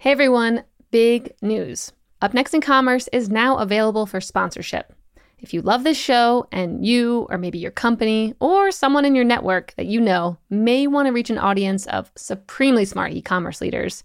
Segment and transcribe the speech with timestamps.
[0.00, 1.92] Hey everyone, big news.
[2.22, 4.94] Up Next in Commerce is now available for sponsorship.
[5.40, 9.26] If you love this show and you, or maybe your company, or someone in your
[9.26, 13.60] network that you know may want to reach an audience of supremely smart e commerce
[13.60, 14.02] leaders,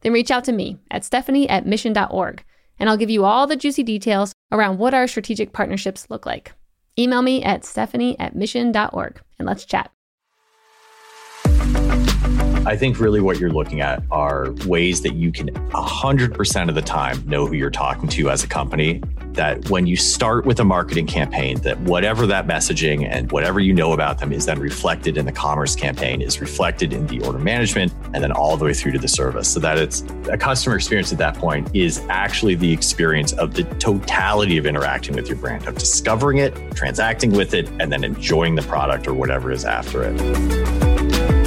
[0.00, 2.44] then reach out to me at stephanie at mission.org
[2.80, 6.52] and I'll give you all the juicy details around what our strategic partnerships look like.
[6.98, 9.92] Email me at stephanie at mission.org and let's chat.
[12.68, 16.82] I think really what you're looking at are ways that you can 100% of the
[16.82, 19.00] time know who you're talking to as a company.
[19.32, 23.72] That when you start with a marketing campaign, that whatever that messaging and whatever you
[23.72, 27.38] know about them is then reflected in the commerce campaign, is reflected in the order
[27.38, 29.50] management, and then all the way through to the service.
[29.50, 33.64] So that it's a customer experience at that point is actually the experience of the
[33.78, 38.56] totality of interacting with your brand, of discovering it, transacting with it, and then enjoying
[38.56, 41.37] the product or whatever is after it.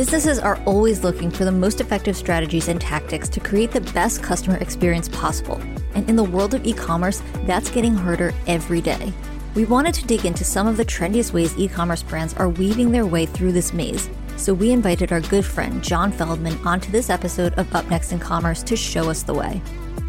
[0.00, 4.22] Businesses are always looking for the most effective strategies and tactics to create the best
[4.22, 5.60] customer experience possible.
[5.94, 9.12] And in the world of e commerce, that's getting harder every day.
[9.54, 12.90] We wanted to dig into some of the trendiest ways e commerce brands are weaving
[12.90, 14.08] their way through this maze.
[14.38, 18.18] So we invited our good friend John Feldman onto this episode of Up Next in
[18.18, 19.60] Commerce to show us the way.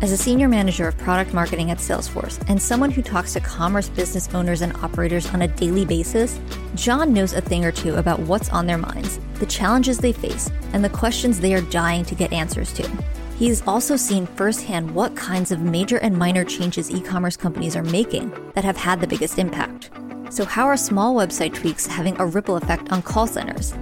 [0.01, 3.87] As a senior manager of product marketing at Salesforce and someone who talks to commerce
[3.87, 6.39] business owners and operators on a daily basis,
[6.73, 10.49] John knows a thing or two about what's on their minds, the challenges they face,
[10.73, 13.03] and the questions they are dying to get answers to.
[13.37, 17.83] He's also seen firsthand what kinds of major and minor changes e commerce companies are
[17.83, 19.91] making that have had the biggest impact.
[20.31, 23.73] So, how are small website tweaks having a ripple effect on call centers?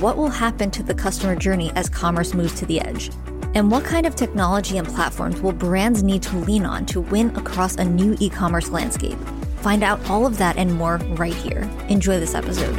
[0.00, 3.10] What will happen to the customer journey as commerce moves to the edge?
[3.56, 7.34] And what kind of technology and platforms will brands need to lean on to win
[7.36, 9.18] across a new e commerce landscape?
[9.62, 11.62] Find out all of that and more right here.
[11.88, 12.76] Enjoy this episode.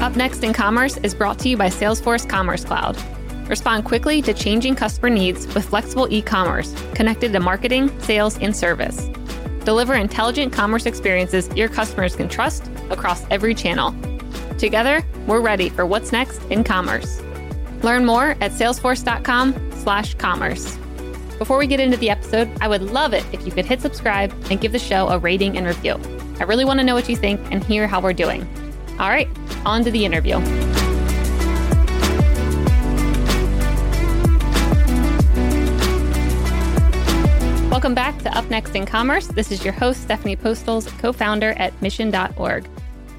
[0.00, 2.96] Up Next in Commerce is brought to you by Salesforce Commerce Cloud.
[3.48, 8.54] Respond quickly to changing customer needs with flexible e commerce connected to marketing, sales, and
[8.54, 9.08] service.
[9.64, 13.92] Deliver intelligent commerce experiences your customers can trust across every channel
[14.58, 17.22] Together, we're ready for what's next in commerce.
[17.82, 20.78] Learn more at salesforce.com/commerce.
[21.38, 24.34] Before we get into the episode, I would love it if you could hit subscribe
[24.50, 26.00] and give the show a rating and review.
[26.40, 28.44] I really want to know what you think and hear how we're doing.
[28.98, 29.28] All right,
[29.64, 30.40] on to the interview.
[37.70, 39.28] Welcome back to Up Next in Commerce.
[39.28, 42.68] This is your host, Stephanie Postles, co founder at Mission.org.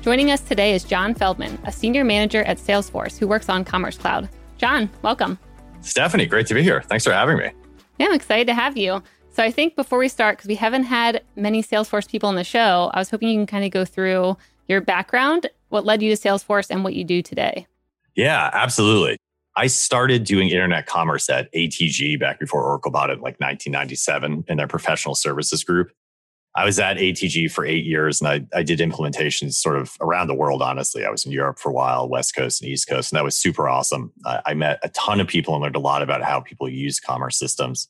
[0.02, 3.98] Joining us today is John Feldman, a senior manager at Salesforce who works on Commerce
[3.98, 4.30] Cloud.
[4.58, 5.38] John, welcome.
[5.82, 6.82] Stephanie, great to be here.
[6.84, 7.52] Thanks for having me.
[7.98, 9.04] Yeah, I'm excited to have you.
[9.30, 12.46] So I think before we start, because we haven't had many Salesforce people on the
[12.46, 14.38] show, I was hoping you can kind of go through
[14.70, 17.68] your background, what led you to Salesforce, and what you do today.
[18.16, 19.18] Yeah, absolutely.
[19.58, 24.46] I started doing internet commerce at ATG back before Oracle bought it in like 1997
[24.48, 25.92] in their professional services group.
[26.56, 30.28] I was at ATG for eight years and I, I did implementations sort of around
[30.28, 31.06] the world, honestly.
[31.06, 33.38] I was in Europe for a while, West Coast and East Coast, and that was
[33.38, 34.12] super awesome.
[34.26, 37.00] I, I met a ton of people and learned a lot about how people use
[37.00, 37.88] commerce systems.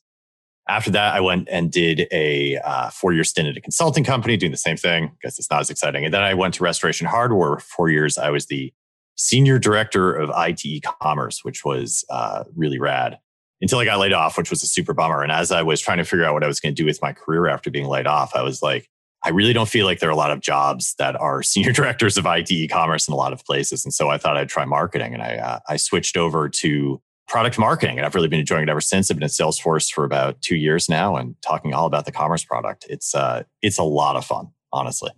[0.68, 4.36] After that, I went and did a uh, four year stint at a consulting company
[4.36, 5.04] doing the same thing.
[5.04, 6.04] I guess it's not as exciting.
[6.04, 8.18] And then I went to Restoration Hardware for four years.
[8.18, 8.72] I was the
[9.16, 13.18] senior director of IT e commerce, which was uh, really rad
[13.60, 15.22] until I got laid off, which was a super bummer.
[15.22, 17.00] And as I was trying to figure out what I was going to do with
[17.02, 18.88] my career after being laid off, I was like,
[19.22, 22.16] I really don't feel like there are a lot of jobs that are senior directors
[22.16, 23.84] of IT e-commerce in a lot of places.
[23.84, 27.58] And so I thought I'd try marketing and I, uh, I switched over to product
[27.58, 27.98] marketing.
[27.98, 29.10] And I've really been enjoying it ever since.
[29.10, 32.44] I've been at Salesforce for about two years now and talking all about the commerce
[32.44, 32.86] product.
[32.88, 35.12] It's, uh, it's a lot of fun, honestly.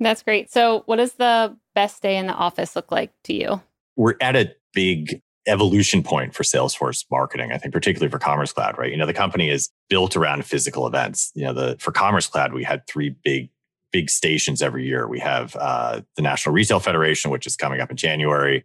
[0.00, 0.50] That's great.
[0.50, 3.60] So what does the best day in the office look like to you?
[3.96, 7.52] We're at a big evolution point for Salesforce marketing.
[7.52, 8.90] I think particularly for Commerce Cloud, right?
[8.90, 11.32] You know, the company is built around physical events.
[11.34, 13.50] You know, the for Commerce Cloud, we had three big
[13.90, 15.08] big stations every year.
[15.08, 18.64] We have uh, the National Retail Federation, which is coming up in January.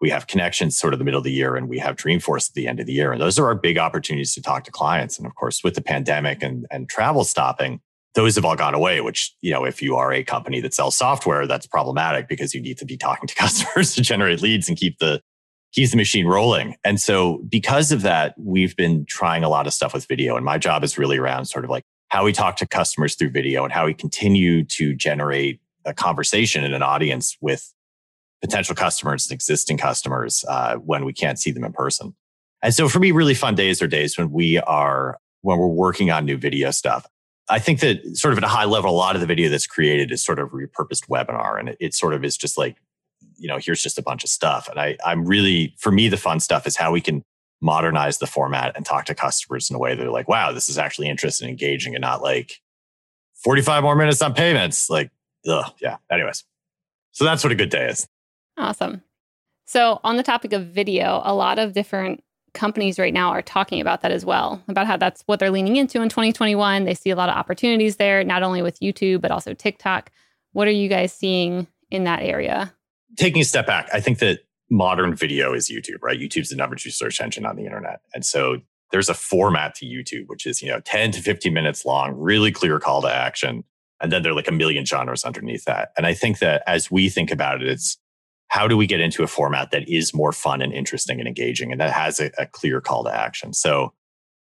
[0.00, 2.54] We have Connections sort of the middle of the year, and we have Dreamforce at
[2.54, 3.12] the end of the year.
[3.12, 5.18] And those are our big opportunities to talk to clients.
[5.18, 7.80] And of course, with the pandemic and, and travel stopping,
[8.14, 10.96] those have all gone away, which, you know, if you are a company that sells
[10.96, 14.78] software, that's problematic because you need to be talking to customers to generate leads and
[14.78, 15.20] keep the
[15.72, 16.76] keeps the machine rolling.
[16.84, 20.36] And so because of that, we've been trying a lot of stuff with video.
[20.36, 23.30] And my job is really around sort of like how we talk to customers through
[23.30, 27.72] video and how we continue to generate a conversation in an audience with
[28.40, 32.14] potential customers and existing customers uh, when we can't see them in person.
[32.62, 36.10] And so for me, really fun days are days when we are, when we're working
[36.10, 37.06] on new video stuff.
[37.48, 39.66] I think that sort of at a high level, a lot of the video that's
[39.66, 42.76] created is sort of repurposed webinar and it, it sort of is just like
[43.40, 44.68] you know, here's just a bunch of stuff.
[44.68, 47.24] And I, I'm really, for me, the fun stuff is how we can
[47.62, 50.68] modernize the format and talk to customers in a way that are like, wow, this
[50.68, 52.60] is actually interesting and engaging and not like
[53.42, 54.90] 45 more minutes on payments.
[54.90, 55.10] Like,
[55.48, 55.96] ugh, yeah.
[56.10, 56.44] Anyways,
[57.12, 58.06] so that's what a good day is.
[58.56, 59.02] Awesome.
[59.64, 62.22] So, on the topic of video, a lot of different
[62.52, 65.76] companies right now are talking about that as well, about how that's what they're leaning
[65.76, 66.84] into in 2021.
[66.84, 70.10] They see a lot of opportunities there, not only with YouTube, but also TikTok.
[70.52, 72.72] What are you guys seeing in that area?
[73.16, 74.40] Taking a step back, I think that
[74.70, 76.18] modern video is YouTube, right?
[76.18, 78.00] YouTube's the number two search engine on the internet.
[78.14, 78.58] And so
[78.92, 82.52] there's a format to YouTube, which is, you know, 10 to 15 minutes long, really
[82.52, 83.64] clear call to action.
[84.00, 85.90] And then there are like a million genres underneath that.
[85.96, 87.98] And I think that as we think about it, it's
[88.48, 91.70] how do we get into a format that is more fun and interesting and engaging
[91.70, 93.52] and that has a, a clear call to action?
[93.52, 93.92] So,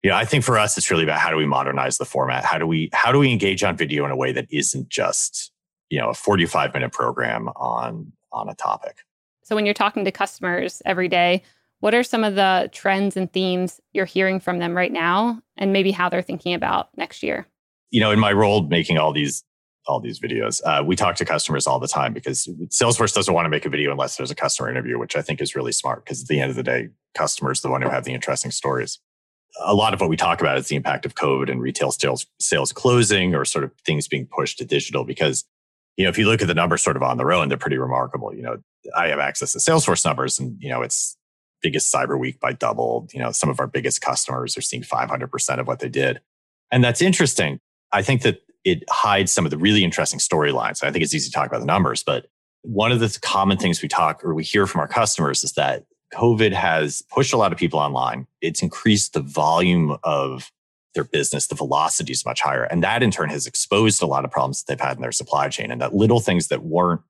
[0.02, 2.44] you know, I think for us, it's really about how do we modernize the format?
[2.44, 5.52] How do we, how do we engage on video in a way that isn't just,
[5.90, 8.98] you know, a 45 minute program on, on a topic?
[9.42, 11.42] So when you're talking to customers every day,
[11.80, 15.72] what are some of the trends and themes you're hearing from them right now and
[15.72, 17.46] maybe how they're thinking about next year?
[17.90, 19.44] You know, in my role making all these
[19.86, 23.46] all these videos, uh, we talk to customers all the time because Salesforce doesn't want
[23.46, 26.04] to make a video unless there's a customer interview, which I think is really smart
[26.04, 28.98] because at the end of the day, customers the one who have the interesting stories.
[29.64, 32.26] A lot of what we talk about is the impact of COVID and retail sales
[32.38, 35.44] sales closing or sort of things being pushed to digital because
[35.98, 37.76] you know, if you look at the numbers sort of on their own, they're pretty
[37.76, 38.32] remarkable.
[38.32, 38.56] You know,
[38.96, 41.16] I have access to Salesforce numbers and, you know, it's
[41.60, 43.08] biggest cyber week by double.
[43.12, 46.20] You know, some of our biggest customers are seeing 500% of what they did.
[46.70, 47.58] And that's interesting.
[47.90, 50.84] I think that it hides some of the really interesting storylines.
[50.84, 52.26] I think it's easy to talk about the numbers, but
[52.62, 55.84] one of the common things we talk or we hear from our customers is that
[56.14, 58.28] COVID has pushed a lot of people online.
[58.40, 60.52] It's increased the volume of
[60.94, 62.64] their business, the velocity is much higher.
[62.64, 65.12] And that in turn has exposed a lot of problems that they've had in their
[65.12, 67.00] supply chain and that little things that weren't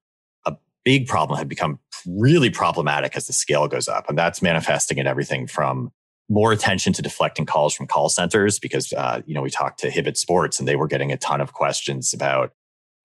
[0.47, 4.09] a big problem have become really problematic as the scale goes up.
[4.09, 5.93] And that's manifesting in everything from
[6.29, 9.91] more attention to deflecting calls from call centers because, uh, you know, we talked to
[9.91, 12.53] Hibbett Sports and they were getting a ton of questions about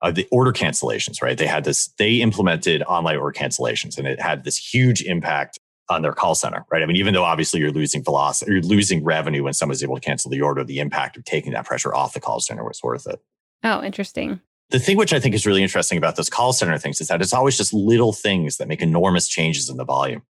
[0.01, 1.37] uh, the order cancellations, right?
[1.37, 6.01] They had this, they implemented online order cancellations and it had this huge impact on
[6.01, 6.81] their call center, right?
[6.81, 10.01] I mean, even though obviously you're losing velocity, you're losing revenue when someone's able to
[10.01, 13.05] cancel the order, the impact of taking that pressure off the call center was worth
[13.07, 13.19] it.
[13.63, 14.39] Oh, interesting.
[14.69, 17.21] The thing which I think is really interesting about those call center things is that
[17.21, 20.23] it's always just little things that make enormous changes in the volume.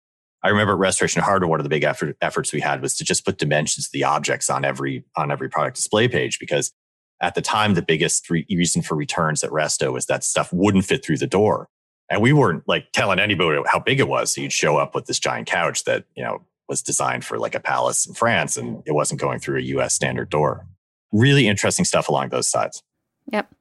[0.44, 3.04] I remember at Restoration Hardware, one of the big effort, efforts we had was to
[3.04, 6.72] just put dimensions of the objects on every on every product display page because
[7.22, 10.86] at the time the biggest re- reason for returns at Resto was that stuff wouldn't
[10.86, 11.70] fit through the door,
[12.12, 14.34] and we weren't like telling anybody how big it was.
[14.34, 17.56] So you'd show up with this giant couch that you know was designed for like
[17.56, 19.96] a palace in France, and it wasn't going through a U.S.
[19.96, 20.68] standard door.
[21.12, 22.84] Really interesting stuff along those sides.
[23.32, 23.54] Yep.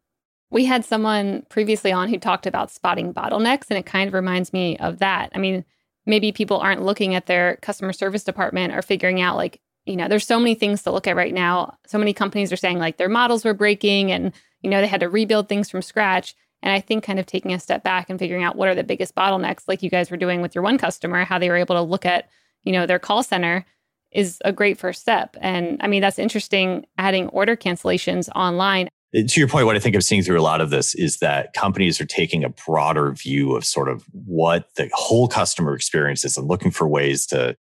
[0.51, 4.53] We had someone previously on who talked about spotting bottlenecks, and it kind of reminds
[4.53, 5.31] me of that.
[5.33, 5.65] I mean,
[6.07, 10.09] maybe people aren't looking at their customer service department or figuring out, like, you know,
[10.09, 11.77] there's so many things to look at right now.
[11.87, 15.01] So many companies are saying, like, their models were breaking and, you know, they had
[15.01, 16.35] to rebuild things from scratch.
[16.63, 18.85] And I think kind of taking a step back and figuring out what are the
[18.85, 21.77] biggest bottlenecks, like you guys were doing with your one customer, how they were able
[21.77, 22.29] to look at,
[22.65, 23.65] you know, their call center
[24.13, 25.37] is a great first step.
[25.41, 29.79] And I mean, that's interesting adding order cancellations online uh, to your point, what I
[29.79, 33.13] think I'm seeing through a lot of this is that companies are taking a broader
[33.13, 37.57] view of sort of what the whole customer experience is and looking for ways to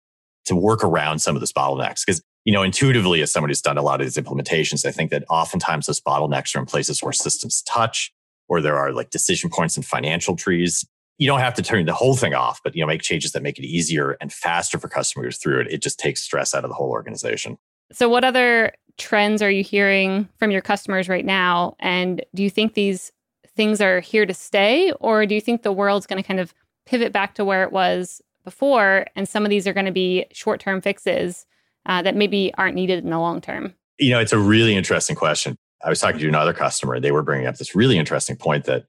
[0.45, 2.06] to work around some of those bottlenecks.
[2.06, 5.09] Because you know, intuitively, as somebody who's done a lot of these implementations, I think
[5.11, 8.11] that oftentimes those bottlenecks are in places where systems touch,
[8.47, 10.85] or there are like decision points and financial trees.
[11.18, 13.44] You don't have to turn the whole thing off, but you know, make changes that
[13.44, 15.68] make it easier and faster for customers through it.
[15.71, 17.57] It just takes stress out of the whole organization.
[17.92, 21.75] So, what other trends are you hearing from your customers right now?
[21.80, 23.11] And do you think these
[23.56, 26.54] things are here to stay, or do you think the world's going to kind of
[26.85, 29.06] pivot back to where it was before?
[29.16, 31.45] And some of these are going to be short term fixes
[31.85, 33.73] uh, that maybe aren't needed in the long term?
[33.97, 35.57] You know, it's a really interesting question.
[35.84, 38.86] I was talking to another customer, they were bringing up this really interesting point that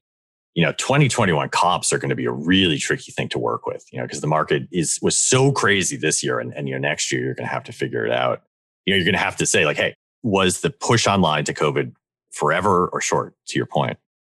[0.55, 3.85] you know 2021 comps are going to be a really tricky thing to work with
[3.91, 6.79] you know because the market is was so crazy this year and, and you know
[6.79, 8.41] next year you're going to have to figure it out
[8.87, 11.53] you know, you're going to have to say like, hey, was the push online to
[11.53, 11.93] COVID
[12.31, 13.35] forever or short?
[13.49, 13.97] To your point.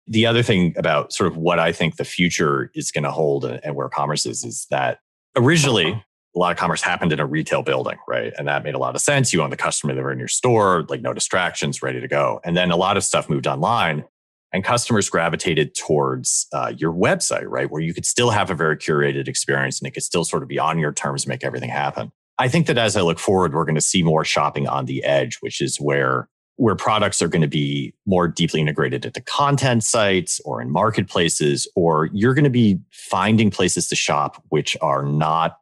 [0.07, 3.43] The other thing about sort of what I think the future is going to hold
[3.43, 4.99] and, and where commerce is, is that
[5.35, 6.01] originally
[6.37, 8.31] a lot of commerce happened in a retail building, right?
[8.37, 9.33] And that made a lot of sense.
[9.33, 12.39] You own the customer, they were in your store, like no distractions, ready to go.
[12.45, 14.05] And then a lot of stuff moved online
[14.53, 17.69] and customers gravitated towards uh, your website, right?
[17.69, 20.47] Where you could still have a very curated experience and it could still sort of
[20.47, 22.11] be on your terms, make everything happen.
[22.37, 25.03] I think that as I look forward, we're going to see more shopping on the
[25.03, 26.29] edge, which is where
[26.59, 31.67] where products are going to be more deeply integrated into content sites or in marketplaces,
[31.75, 35.57] or you're going to be finding places to shop which are not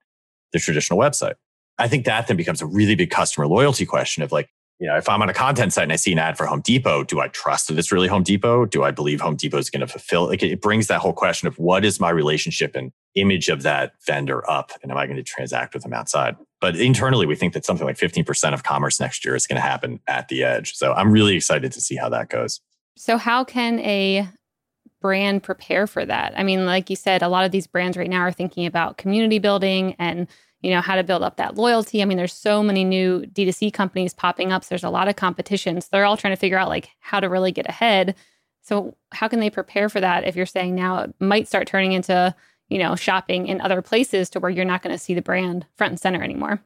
[0.53, 1.35] the traditional website.
[1.77, 4.49] I think that then becomes a really big customer loyalty question of like,
[4.79, 6.61] you know, if I'm on a content site and I see an ad for Home
[6.61, 8.65] Depot, do I trust that it's really Home Depot?
[8.65, 10.27] Do I believe Home Depot is going to fulfill?
[10.27, 13.93] Like it brings that whole question of what is my relationship and image of that
[14.05, 16.35] vendor up, and am I going to transact with them outside?
[16.59, 19.61] But internally, we think that something like 15% of commerce next year is going to
[19.61, 20.73] happen at the edge.
[20.73, 22.59] So I'm really excited to see how that goes.
[22.97, 24.27] So how can a
[25.05, 26.33] brand prepare for that?
[26.35, 28.97] I mean, like you said, a lot of these brands right now are thinking about
[28.97, 30.27] community building and
[30.61, 32.01] you know, how to build up that loyalty.
[32.01, 34.63] I mean, there's so many new D2C companies popping up.
[34.63, 35.79] So there's a lot of competition.
[35.79, 38.15] So they're all trying to figure out like how to really get ahead.
[38.63, 41.91] So how can they prepare for that if you're saying now it might start turning
[41.91, 42.33] into,
[42.69, 45.67] you know, shopping in other places to where you're not going to see the brand
[45.77, 46.63] front and center anymore?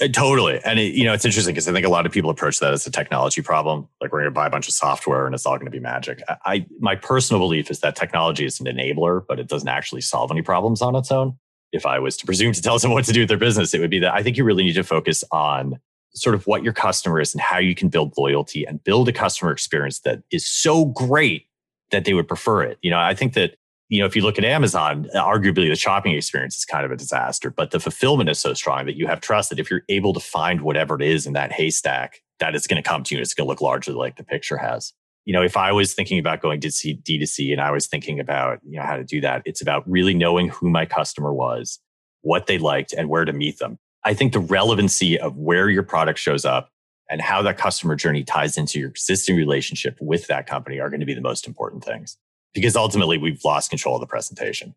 [0.00, 0.60] Uh, totally.
[0.64, 2.72] And it, you know, it's interesting because I think a lot of people approach that
[2.72, 3.88] as a technology problem.
[4.00, 5.80] Like we're going to buy a bunch of software and it's all going to be
[5.80, 6.22] magic.
[6.28, 10.00] I, I my personal belief is that technology is an enabler, but it doesn't actually
[10.00, 11.38] solve any problems on its own
[11.72, 13.80] if I was to presume to tell someone what to do with their business, it
[13.80, 15.78] would be that I think you really need to focus on
[16.14, 19.12] sort of what your customer is and how you can build loyalty and build a
[19.12, 21.46] customer experience that is so great
[21.90, 22.78] that they would prefer it.
[22.80, 23.56] You know, I think that,
[23.88, 26.96] you know, if you look at Amazon, arguably the shopping experience is kind of a
[26.96, 30.12] disaster, but the fulfillment is so strong that you have trust that if you're able
[30.12, 33.18] to find whatever it is in that haystack, that it's going to come to you
[33.18, 34.92] and it's going to look largely like the picture has
[35.26, 38.20] you know, if I was thinking about going to see D2C and I was thinking
[38.20, 41.80] about, you know, how to do that, it's about really knowing who my customer was,
[42.22, 43.78] what they liked and where to meet them.
[44.04, 46.70] I think the relevancy of where your product shows up
[47.10, 51.00] and how that customer journey ties into your existing relationship with that company are going
[51.00, 52.16] to be the most important things
[52.56, 54.74] because ultimately we've lost control of the presentation.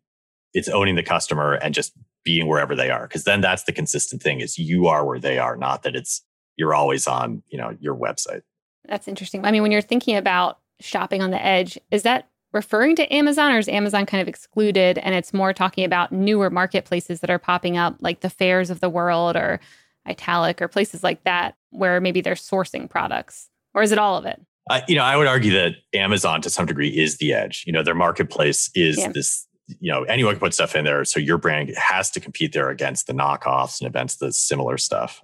[0.52, 1.92] It's owning the customer and just
[2.24, 3.08] being wherever they are.
[3.08, 6.22] Cause then that's the consistent thing is you are where they are, not that it's
[6.56, 8.42] you're always on, you know, your website.
[8.86, 9.46] That's interesting.
[9.46, 13.52] I mean, when you're thinking about shopping on the edge, is that referring to Amazon
[13.52, 17.38] or is Amazon kind of excluded and it's more talking about newer marketplaces that are
[17.38, 19.58] popping up like the Faires of the world or
[20.06, 23.48] Italic or places like that where maybe they're sourcing products?
[23.72, 24.42] Or is it all of it?
[24.70, 27.64] Uh, you know, I would argue that Amazon to some degree is the edge.
[27.66, 29.10] You know, their marketplace is yeah.
[29.12, 29.48] this,
[29.80, 31.04] you know, anyone can put stuff in there.
[31.04, 35.22] So your brand has to compete there against the knockoffs and against the similar stuff.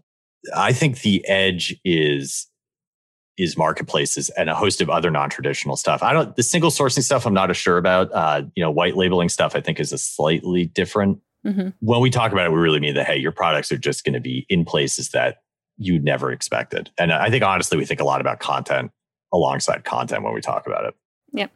[0.55, 2.49] I think the edge is
[3.39, 6.03] is marketplaces and a host of other non-traditional stuff.
[6.03, 8.13] I don't the single sourcing stuff I'm not as sure about.
[8.13, 11.21] Uh, you know, white labeling stuff I think is a slightly different.
[11.47, 11.69] Mm-hmm.
[11.79, 14.15] When we talk about it, we really mean that hey, your products are just going
[14.15, 15.37] to be in places that
[15.79, 16.91] you never expected.
[16.99, 18.91] And I think honestly, we think a lot about content
[19.33, 20.95] alongside content when we talk about it.
[21.33, 21.51] Yep.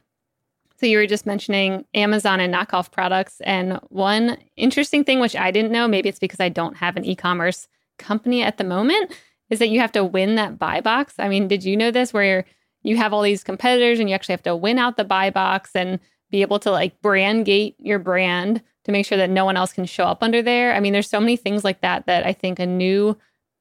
[0.78, 3.40] So you were just mentioning Amazon and knockoff products.
[3.42, 7.04] And one interesting thing, which I didn't know, maybe it's because I don't have an
[7.04, 9.12] e-commerce company at the moment,
[9.50, 11.14] is that you have to win that buy box.
[11.18, 12.44] I mean, did you know this where
[12.82, 15.72] you have all these competitors and you actually have to win out the buy box
[15.74, 16.00] and
[16.30, 19.72] be able to like brand gate your brand to make sure that no one else
[19.72, 20.74] can show up under there?
[20.74, 23.18] I mean, there's so many things like that that I think a new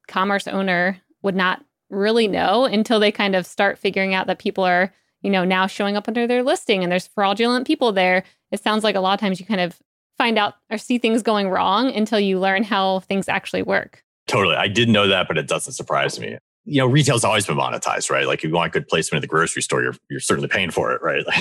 [0.08, 4.64] commerce owner would not really know until they kind of start figuring out that people
[4.64, 4.92] are,
[5.22, 8.22] you know, now showing up under their listing and there's fraudulent people there.
[8.50, 9.78] It sounds like a lot of times you kind of
[10.16, 14.04] find out or see things going wrong until you learn how things actually work.
[14.26, 14.54] Totally.
[14.54, 16.36] I didn't know that, but it doesn't surprise me.
[16.66, 18.26] You know, retail's always been monetized, right?
[18.26, 20.92] Like if you want good placement at the grocery store, you're you're certainly paying for
[20.92, 21.24] it, right?
[21.26, 21.34] that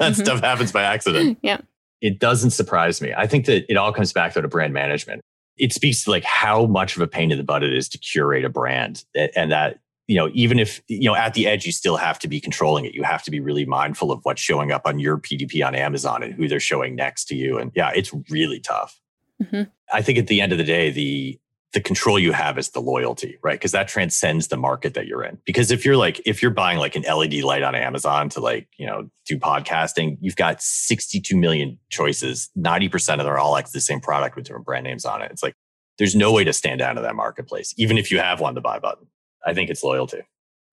[0.00, 0.12] mm-hmm.
[0.14, 1.38] stuff happens by accident.
[1.42, 1.60] Yeah.
[2.00, 3.12] It doesn't surprise me.
[3.16, 5.22] I think that it all comes back though to brand management.
[5.58, 7.98] It speaks to like how much of a pain in the butt it is to
[7.98, 9.04] curate a brand
[9.36, 9.78] and that
[10.08, 12.84] you know, even if, you know, at the edge, you still have to be controlling
[12.84, 12.94] it.
[12.94, 16.22] You have to be really mindful of what's showing up on your PDP on Amazon
[16.22, 17.56] and who they're showing next to you.
[17.56, 19.00] And yeah, it's really tough.
[19.42, 19.62] Mm-hmm.
[19.92, 21.38] I think at the end of the day, the
[21.72, 23.58] the control you have is the loyalty, right?
[23.58, 25.38] Because that transcends the market that you're in.
[25.46, 28.68] Because if you're like, if you're buying like an LED light on Amazon to like,
[28.76, 32.50] you know, do podcasting, you've got 62 million choices.
[32.58, 35.30] 90% of them are all like the same product with different brand names on it.
[35.30, 35.54] It's like,
[35.98, 38.60] there's no way to stand out of that marketplace, even if you have one, the
[38.60, 39.06] buy button.
[39.46, 40.22] I think it's loyalty.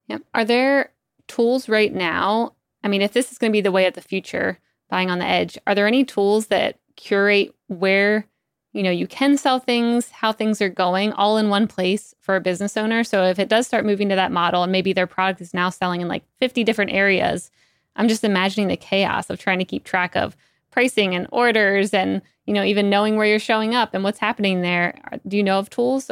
[0.07, 0.19] Yeah.
[0.33, 0.91] Are there
[1.27, 2.55] tools right now?
[2.83, 5.19] I mean, if this is going to be the way of the future, buying on
[5.19, 8.27] the edge, are there any tools that curate where
[8.73, 12.35] you know, you can sell things, how things are going all in one place for
[12.35, 13.03] a business owner.
[13.03, 15.69] So if it does start moving to that model and maybe their product is now
[15.69, 17.49] selling in like 50 different areas,
[17.95, 20.37] I'm just imagining the chaos of trying to keep track of
[20.71, 24.61] pricing and orders and, you know, even knowing where you're showing up and what's happening
[24.61, 24.99] there.
[25.27, 26.11] Do you know of tools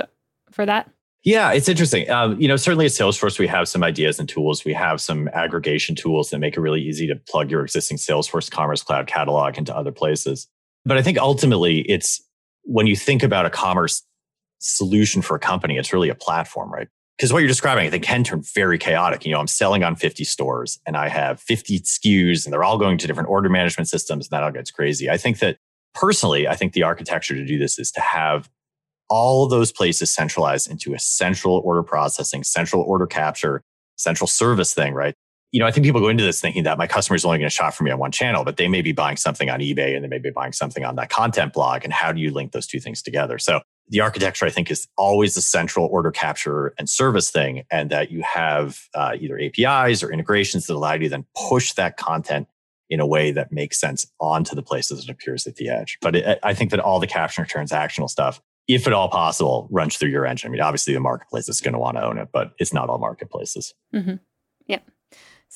[0.52, 0.90] for that?
[1.24, 2.10] Yeah, it's interesting.
[2.10, 4.66] Um, you know, certainly at Salesforce, we have some ideas and tools.
[4.66, 8.50] We have some aggregation tools that make it really easy to plug your existing Salesforce
[8.50, 10.48] Commerce Cloud catalog into other places.
[10.86, 12.22] But I think ultimately it's
[12.68, 14.04] when you think about a commerce
[14.60, 16.88] solution for a company, it's really a platform, right?
[17.18, 19.26] because what you're describing, I think, can turn very chaotic.
[19.26, 22.78] You know, I'm selling on 50 stores and I have 50 SKUs and they're all
[22.78, 25.10] going to different order management systems and that all gets crazy.
[25.10, 25.58] I think that
[25.96, 28.50] personally, I think the architecture to do this is to have
[29.10, 33.64] all those places centralized into a central order processing, central order capture,
[33.96, 35.16] central service thing, right?
[35.52, 37.50] You know, I think people go into this thinking that my customer is only going
[37.50, 39.96] to shop for me on one channel, but they may be buying something on eBay
[39.96, 41.84] and they may be buying something on that content blog.
[41.84, 43.38] And how do you link those two things together?
[43.40, 47.90] So the architecture, I think, is always the central order capture and service thing, and
[47.90, 51.98] that you have uh, either APIs or integrations that allow you to then push that
[51.98, 52.48] content
[52.90, 55.98] in a way that makes sense onto the places it appears at the edge.
[56.02, 59.68] But it, I think that all the capture and transactional stuff, if at all possible,
[59.72, 60.50] runs through your engine.
[60.50, 62.90] I mean, obviously the marketplace is going to want to own it, but it's not
[62.90, 63.74] all marketplaces.
[63.94, 64.16] Mm-hmm.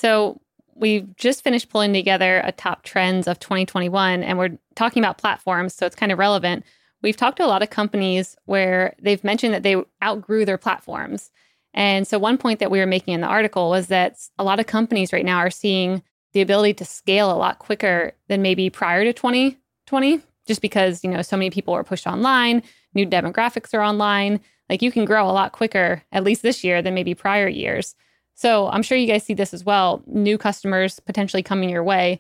[0.02, 0.42] So
[0.74, 5.76] we've just finished pulling together a top trends of 2021, and we're talking about platforms,
[5.76, 6.66] so it's kind of relevant.
[7.04, 11.30] We've talked to a lot of companies where they've mentioned that they outgrew their platforms.
[11.76, 14.60] And so, one point that we were making in the article was that a lot
[14.60, 16.02] of companies right now are seeing
[16.34, 21.12] the ability to scale a lot quicker than maybe prior to 2020, just because, you
[21.12, 22.64] know, so many people are pushed online,
[22.96, 24.40] new demographics are online.
[24.68, 27.94] Like you can grow a lot quicker, at least this year, than maybe prior years.
[28.34, 32.20] So, I'm sure you guys see this as well new customers potentially coming your way.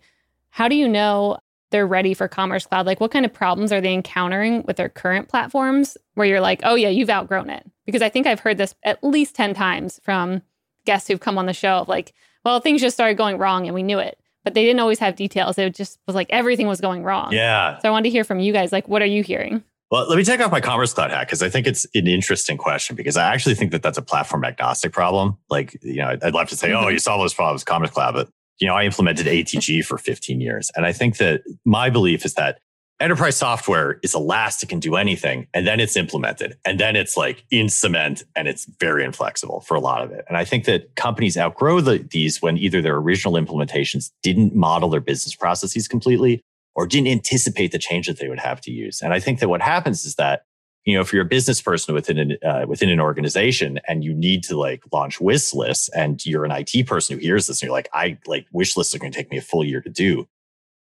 [0.49, 1.37] How do you know
[1.71, 2.85] they're ready for Commerce Cloud?
[2.85, 6.59] Like, what kind of problems are they encountering with their current platforms where you're like,
[6.63, 7.65] oh, yeah, you've outgrown it?
[7.85, 10.41] Because I think I've heard this at least 10 times from
[10.85, 12.13] guests who've come on the show of like,
[12.43, 15.15] well, things just started going wrong and we knew it, but they didn't always have
[15.15, 15.57] details.
[15.57, 17.31] It just was like everything was going wrong.
[17.31, 17.77] Yeah.
[17.79, 18.71] So I wanted to hear from you guys.
[18.71, 19.63] Like, what are you hearing?
[19.91, 22.57] Well, let me take off my Commerce Cloud hat because I think it's an interesting
[22.57, 25.38] question because I actually think that that's a platform agnostic problem.
[25.50, 26.86] Like, you know, I'd love to say, mm-hmm.
[26.86, 28.29] oh, you solve those problems, Commerce Cloud, but
[28.62, 30.71] you know, I implemented ATG for 15 years.
[30.75, 32.60] And I think that my belief is that
[33.01, 35.48] enterprise software is elastic and can do anything.
[35.53, 36.57] And then it's implemented.
[36.63, 40.24] And then it's like in cement and it's very inflexible for a lot of it.
[40.29, 44.89] And I think that companies outgrow the, these when either their original implementations didn't model
[44.89, 46.41] their business processes completely
[46.75, 49.01] or didn't anticipate the change that they would have to use.
[49.01, 50.43] And I think that what happens is that
[50.85, 54.13] you know, if you're a business person within an uh, within an organization and you
[54.13, 57.67] need to like launch wish lists, and you're an IT person who hears this and
[57.67, 59.89] you're like, I like wish lists are going to take me a full year to
[59.89, 60.27] do.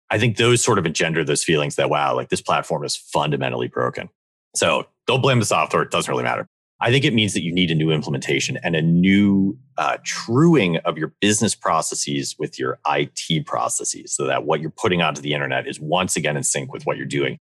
[0.10, 3.67] I think those sort of engender those feelings that wow, like this platform is fundamentally
[3.67, 4.10] broken.
[4.56, 6.47] So don't blame the software; it doesn't really matter.
[6.82, 10.78] I think it means that you need a new implementation and a new uh, truing
[10.78, 15.34] of your business processes with your IT processes, so that what you're putting onto the
[15.34, 17.38] internet is once again in sync with what you're doing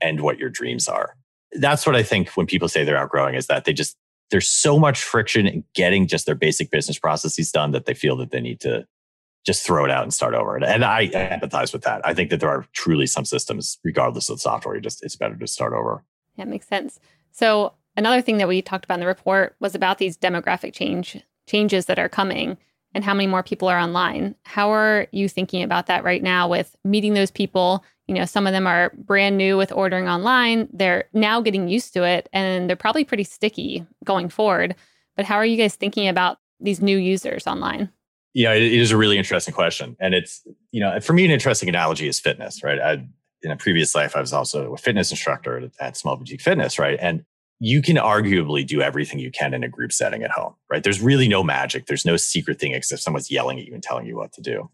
[0.00, 1.16] and what your dreams are
[1.54, 3.96] that's what I think when people say they're outgrowing is that they just,
[4.30, 8.16] there's so much friction in getting just their basic business processes done that they feel
[8.16, 8.86] that they need to
[9.46, 10.56] just throw it out and start over.
[10.56, 12.00] And I empathize with that.
[12.04, 15.46] I think that there are truly some systems, regardless of software, just it's better to
[15.46, 16.02] start over.
[16.36, 16.98] That makes sense.
[17.30, 21.20] So another thing that we talked about in the report was about these demographic change
[21.46, 22.56] changes that are coming
[22.94, 24.34] and how many more people are online.
[24.44, 28.46] How are you thinking about that right now with meeting those people you know, some
[28.46, 30.68] of them are brand new with ordering online.
[30.72, 34.74] They're now getting used to it and they're probably pretty sticky going forward.
[35.16, 37.90] But how are you guys thinking about these new users online?
[38.34, 39.96] Yeah, it is a really interesting question.
[40.00, 42.80] And it's, you know, for me, an interesting analogy is fitness, right?
[42.80, 43.06] I,
[43.42, 46.98] in a previous life, I was also a fitness instructor at Small Boutique Fitness, right?
[47.00, 47.24] And
[47.60, 50.82] you can arguably do everything you can in a group setting at home, right?
[50.82, 51.86] There's really no magic.
[51.86, 54.70] There's no secret thing except someone's yelling at you and telling you what to do.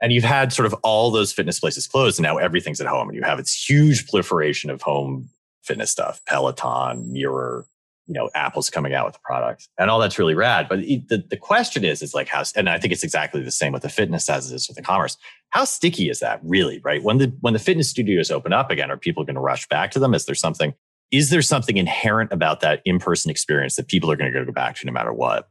[0.00, 3.08] And you've had sort of all those fitness places closed, and now everything's at home,
[3.08, 5.28] and you have this huge proliferation of home
[5.62, 7.66] fitness stuff, Peloton, Mirror,
[8.06, 10.68] you know, Apple's coming out with the product, and all that's really rad.
[10.68, 13.72] But the, the question is, is like how, and I think it's exactly the same
[13.72, 15.16] with the fitness as it is with the commerce.
[15.50, 17.02] How sticky is that really, right?
[17.02, 19.92] When the when the fitness studios open up again, are people going to rush back
[19.92, 20.14] to them?
[20.14, 20.74] Is there something?
[21.12, 24.50] Is there something inherent about that in person experience that people are going to go
[24.50, 25.48] back to no matter what?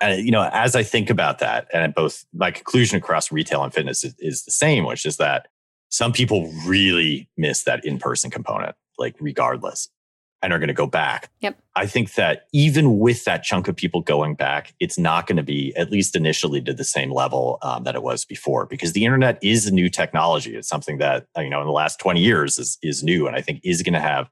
[0.00, 3.72] and you know, as I think about that, and both my conclusion across retail and
[3.72, 5.48] fitness is, is the same, which is that
[5.88, 9.88] some people really miss that in-person component, like regardless,
[10.40, 11.30] and are going to go back.
[11.40, 11.58] Yep.
[11.74, 15.42] I think that even with that chunk of people going back, it's not going to
[15.42, 19.04] be at least initially to the same level um, that it was before, because the
[19.04, 20.54] internet is a new technology.
[20.54, 23.40] It's something that you know in the last twenty years is is new, and I
[23.40, 24.28] think is going to have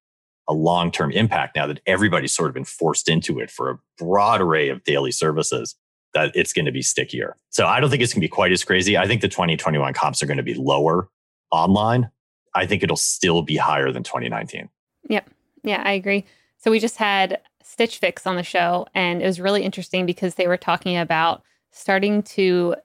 [0.48, 3.78] a long term impact now that everybody's sort of been forced into it for a
[3.98, 5.74] broad array of daily services
[6.14, 7.36] that it's going to be stickier.
[7.50, 8.96] So I don't think it's going to be quite as crazy.
[8.96, 11.08] I think the 2021 comps are going to be lower
[11.50, 12.10] online.
[12.54, 14.68] I think it'll still be higher than 2019.
[15.08, 15.30] Yep.
[15.62, 16.24] Yeah, I agree.
[16.58, 20.36] So we just had Stitch Fix on the show, and it was really interesting because
[20.36, 22.76] they were talking about starting to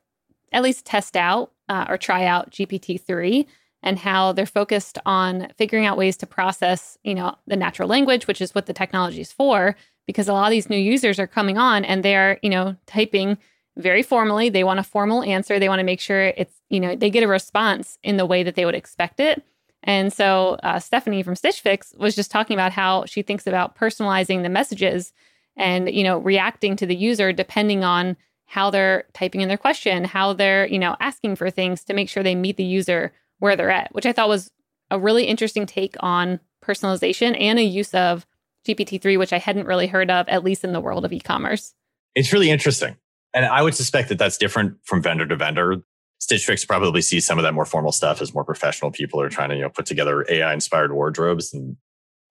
[0.52, 3.47] at least test out uh, or try out GPT 3
[3.84, 8.28] and how they're focused on figuring out ways to process, you know, the natural language,
[8.28, 9.76] which is what the technology is for,
[10.08, 13.38] because a lot of these new users are coming on and they're, you know, typing
[13.78, 14.50] very formally.
[14.50, 15.58] They want a formal answer.
[15.58, 18.44] They want to make sure it's, you know, they get a response in the way
[18.44, 19.44] that they would expect it.
[19.84, 23.76] And so uh, Stephanie from Stitch Fix was just talking about how she thinks about
[23.76, 25.13] personalizing the messages
[25.58, 28.15] and, you know, reacting to the user depending on
[28.46, 32.10] how they're typing in their question, how they're, you know, asking for things to make
[32.10, 34.51] sure they meet the user where they're at, which I thought was
[34.91, 38.25] a really interesting take on personalization and a use of
[38.67, 41.73] GPT-3, which I hadn't really heard of, at least in the world of e-commerce.
[42.13, 42.97] It's really interesting.
[43.34, 45.77] And I would suspect that that's different from vendor to vendor.
[46.19, 49.30] Stitch Fix probably sees some of that more formal stuff as more professional people are
[49.30, 51.51] trying to, you know, put together AI inspired wardrobes.
[51.51, 51.77] And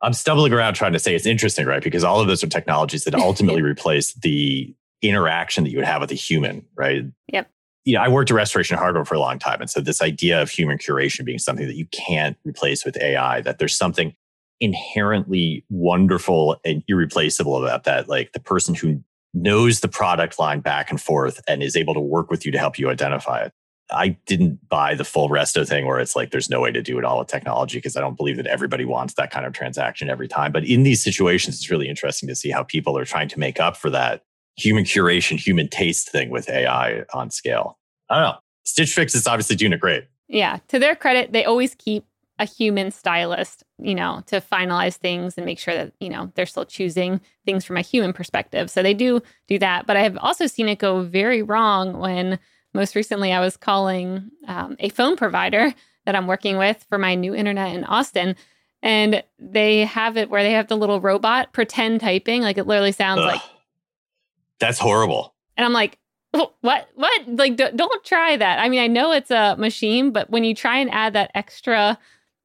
[0.01, 1.83] I'm stumbling around trying to say it's interesting, right?
[1.83, 6.03] Because all of those are technologies that ultimately replace the interaction that you would have
[6.03, 7.03] with a human, right?
[7.33, 7.51] Yep.
[7.85, 9.61] You know, I worked at restoration hardware for a long time.
[9.61, 13.41] And so this idea of human curation being something that you can't replace with AI,
[13.41, 14.15] that there's something
[14.61, 18.09] inherently wonderful and irreplaceable about that.
[18.09, 22.01] Like the person who knows the product line back and forth and is able to
[22.01, 23.53] work with you to help you identify it.
[23.93, 26.99] I didn't buy the full resto thing where it's like there's no way to do
[26.99, 30.09] it all with technology because I don't believe that everybody wants that kind of transaction
[30.09, 30.53] every time.
[30.53, 33.59] But in these situations, it's really interesting to see how people are trying to make
[33.59, 34.23] up for that
[34.57, 37.79] human curation, human taste thing with AI on scale.
[38.09, 38.39] I don't know.
[38.65, 40.05] Stitch Fix is obviously doing it great.
[40.29, 40.59] Yeah.
[40.69, 42.05] To their credit, they always keep
[42.39, 46.47] a human stylist, you know, to finalize things and make sure that, you know, they're
[46.47, 48.71] still choosing things from a human perspective.
[48.71, 49.87] So they do do that.
[49.87, 52.39] But I have also seen it go very wrong when
[52.73, 55.75] most recently I was calling um, a phone provider
[56.07, 58.37] that I'm working with for my new internet in Austin.
[58.83, 62.41] And they have it where they have the little robot pretend typing.
[62.41, 63.27] Like it literally sounds Ugh.
[63.27, 63.43] like.
[64.61, 65.35] That's horrible.
[65.57, 65.99] And I'm like,
[66.33, 66.55] what?
[66.95, 67.23] What?
[67.27, 68.61] Like, don't try that.
[68.61, 71.99] I mean, I know it's a machine, but when you try and add that extra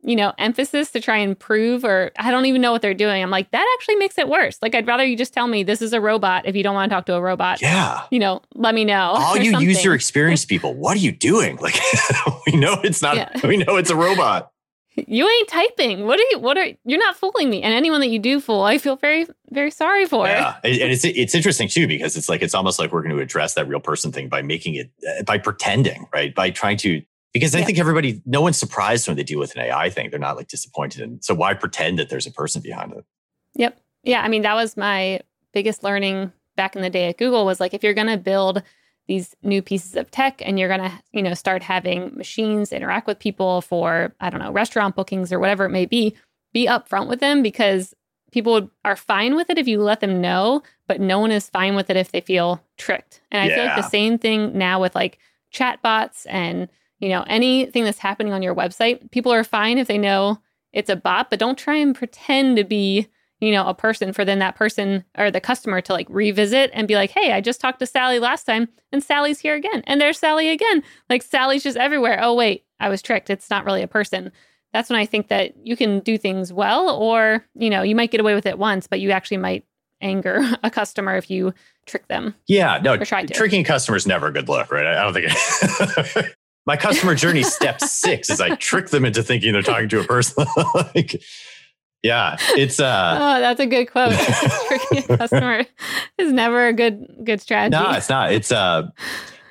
[0.06, 3.24] you know, emphasis to try and prove, or I don't even know what they're doing.
[3.24, 4.60] I'm like, that actually makes it worse.
[4.62, 6.92] Like, I'd rather you just tell me this is a robot if you don't want
[6.92, 7.62] to talk to a robot.
[7.62, 8.04] Yeah.
[8.12, 9.16] You know, let me know.
[9.18, 9.68] All you something.
[9.68, 11.58] user experience people, what are you doing?
[11.66, 11.80] Like,
[12.46, 13.32] we know it's not, yeah.
[13.44, 14.52] we know it's a robot.
[14.96, 16.06] You ain't typing.
[16.06, 17.62] What are you, what are, you're not fooling me.
[17.62, 20.26] And anyone that you do fool, I feel very, very sorry for.
[20.26, 20.56] Yeah.
[20.64, 23.56] And it's, it's interesting too, because it's like, it's almost like we're going to address
[23.56, 26.34] that real person thing by making it, uh, by pretending, right?
[26.34, 27.02] By trying to
[27.36, 27.66] because I yeah.
[27.66, 30.10] think everybody, no one's surprised when they deal with an AI thing.
[30.10, 31.02] They're not like disappointed.
[31.02, 33.04] And so why pretend that there's a person behind it?
[33.56, 33.78] Yep.
[34.04, 34.22] Yeah.
[34.22, 35.20] I mean, that was my
[35.52, 38.64] biggest learning back in the day at Google was like, if you're going to build
[39.08, 43.08] these new pieces of tech and you're going to, you know, start having machines interact
[43.08, 46.16] with people for, I don't know, restaurant bookings or whatever it may be,
[46.54, 47.94] be upfront with them because
[48.32, 51.76] people are fine with it if you let them know, but no one is fine
[51.76, 53.22] with it if they feel tricked.
[53.32, 53.56] And I yeah.
[53.56, 55.20] feel like the same thing now with like
[55.54, 56.68] chatbots and
[57.00, 60.40] you know, anything that's happening on your website, people are fine if they know
[60.74, 63.08] it's a bot, but don't try and pretend to be,
[63.40, 66.88] you know, a person for then that person or the customer to like revisit and
[66.88, 69.84] be like, hey, I just talked to Sally last time and Sally's here again.
[69.88, 70.84] And there's Sally again.
[71.10, 72.20] Like Sally's just everywhere.
[72.22, 73.30] Oh, wait, I was tricked.
[73.30, 74.32] It's not really a person.
[74.74, 78.12] That's when I think that you can do things well, or, you know, you might
[78.12, 79.66] get away with it once, but you actually might
[80.02, 81.54] anger a customer if you
[81.86, 82.36] trick them.
[82.48, 84.86] Yeah, no, tricking customers never a good look, right?
[84.86, 89.62] I don't think my customer journey step six is I trick them into thinking they're
[89.62, 90.46] talking to a person.
[90.74, 91.22] like,
[92.06, 94.14] yeah, it's uh Oh, that's a good quote.
[95.18, 95.66] Customer
[96.18, 97.82] is never a good good strategy.
[97.82, 98.32] No, it's not.
[98.32, 98.84] It's uh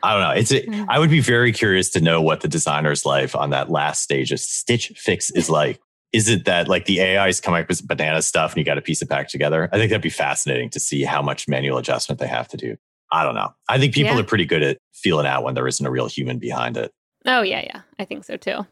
[0.02, 0.30] I don't know.
[0.32, 0.86] It's a.
[0.88, 4.32] I would be very curious to know what the designer's life on that last stage
[4.32, 5.80] of Stitch Fix is like.
[6.12, 8.78] Is it that like the AI is coming up with banana stuff and you got
[8.78, 9.68] a piece of pack together?
[9.72, 12.76] I think that'd be fascinating to see how much manual adjustment they have to do.
[13.10, 13.52] I don't know.
[13.68, 14.20] I think people yeah.
[14.20, 16.92] are pretty good at feeling out when there isn't a real human behind it.
[17.26, 17.80] Oh, yeah, yeah.
[17.98, 18.64] I think so too.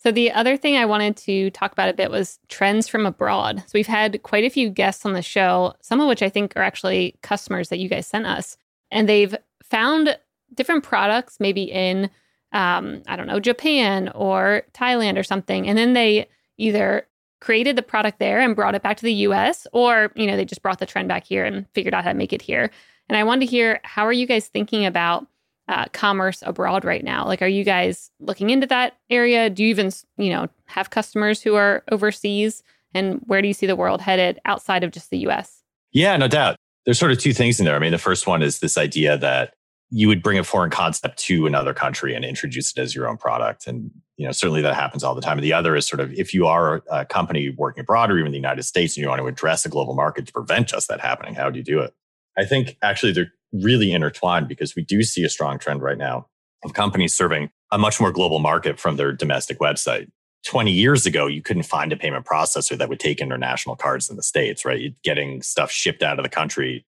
[0.00, 3.58] So, the other thing I wanted to talk about a bit was trends from abroad.
[3.66, 6.56] So, we've had quite a few guests on the show, some of which I think
[6.56, 8.56] are actually customers that you guys sent us.
[8.90, 10.16] And they've found
[10.54, 12.10] different products, maybe in,
[12.52, 15.68] um, I don't know, Japan or Thailand or something.
[15.68, 17.06] And then they either
[17.40, 20.44] created the product there and brought it back to the US, or, you know, they
[20.44, 22.70] just brought the trend back here and figured out how to make it here.
[23.08, 25.26] And I wanted to hear how are you guys thinking about
[25.68, 27.26] uh, commerce abroad right now?
[27.26, 29.50] Like, are you guys looking into that area?
[29.50, 32.62] Do you even, you know, have customers who are overseas?
[32.94, 35.62] And where do you see the world headed outside of just the US?
[35.92, 36.56] Yeah, no doubt.
[36.84, 37.76] There's sort of two things in there.
[37.76, 39.54] I mean, the first one is this idea that
[39.90, 43.16] you would bring a foreign concept to another country and introduce it as your own
[43.16, 43.66] product.
[43.66, 45.38] And, you know, certainly that happens all the time.
[45.38, 48.32] And the other is sort of if you are a company working abroad or even
[48.32, 51.00] the United States and you want to address a global market to prevent just that
[51.00, 51.94] happening, how do you do it?
[52.36, 56.26] I think actually they're really intertwined because we do see a strong trend right now
[56.64, 60.08] of companies serving a much more global market from their domestic website.
[60.46, 64.16] 20 years ago, you couldn't find a payment processor that would take international cards in
[64.16, 64.94] the States, right?
[65.02, 66.86] Getting stuff shipped out of the country,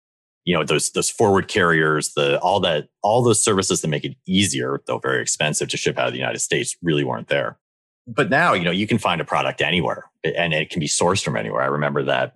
[0.45, 4.17] you know, those, those forward carriers, the, all that, all those services that make it
[4.27, 7.59] easier, though very expensive to ship out of the United States really weren't there.
[8.07, 11.25] But now, you know, you can find a product anywhere and it can be sourced
[11.25, 11.63] from anywhere.
[11.63, 12.33] I remember that,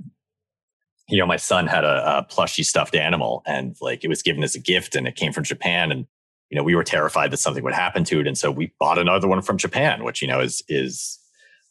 [1.10, 4.42] you know, my son had a, a plushy stuffed animal and like it was given
[4.42, 6.06] as a gift and it came from Japan and
[6.50, 8.26] you know, we were terrified that something would happen to it.
[8.26, 11.18] And so we bought another one from Japan, which, you know, is, is,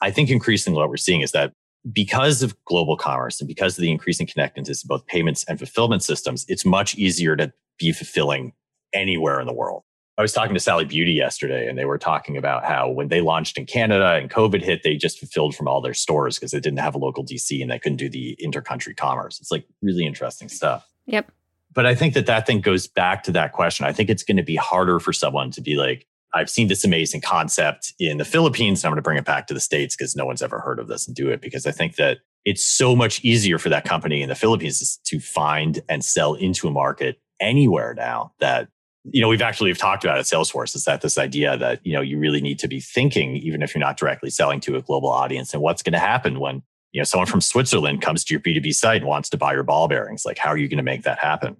[0.01, 1.51] I think increasingly what we're seeing is that
[1.91, 6.01] because of global commerce and because of the increasing connectedness of both payments and fulfillment
[6.01, 8.53] systems, it's much easier to be fulfilling
[8.93, 9.83] anywhere in the world.
[10.19, 13.21] I was talking to Sally Beauty yesterday and they were talking about how when they
[13.21, 16.59] launched in Canada and COVID hit, they just fulfilled from all their stores because they
[16.59, 19.39] didn't have a local DC and they couldn't do the intercountry commerce.
[19.39, 20.87] It's like really interesting stuff.
[21.07, 21.31] Yep
[21.73, 23.85] but I think that that thing goes back to that question.
[23.85, 26.83] I think it's going to be harder for someone to be like, I've seen this
[26.83, 29.95] amazing concept in the Philippines and I'm going to bring it back to the States
[29.95, 31.41] because no one's ever heard of this and do it.
[31.41, 35.19] Because I think that it's so much easier for that company in the Philippines to
[35.19, 38.67] find and sell into a market anywhere now that,
[39.05, 41.93] you know, we've actually we've talked about at Salesforce is that this idea that, you
[41.93, 44.81] know, you really need to be thinking, even if you're not directly selling to a
[44.81, 48.33] global audience and what's going to happen when you know, someone from Switzerland comes to
[48.33, 50.25] your B2B site and wants to buy your ball bearings.
[50.25, 51.57] Like, how are you going to make that happen?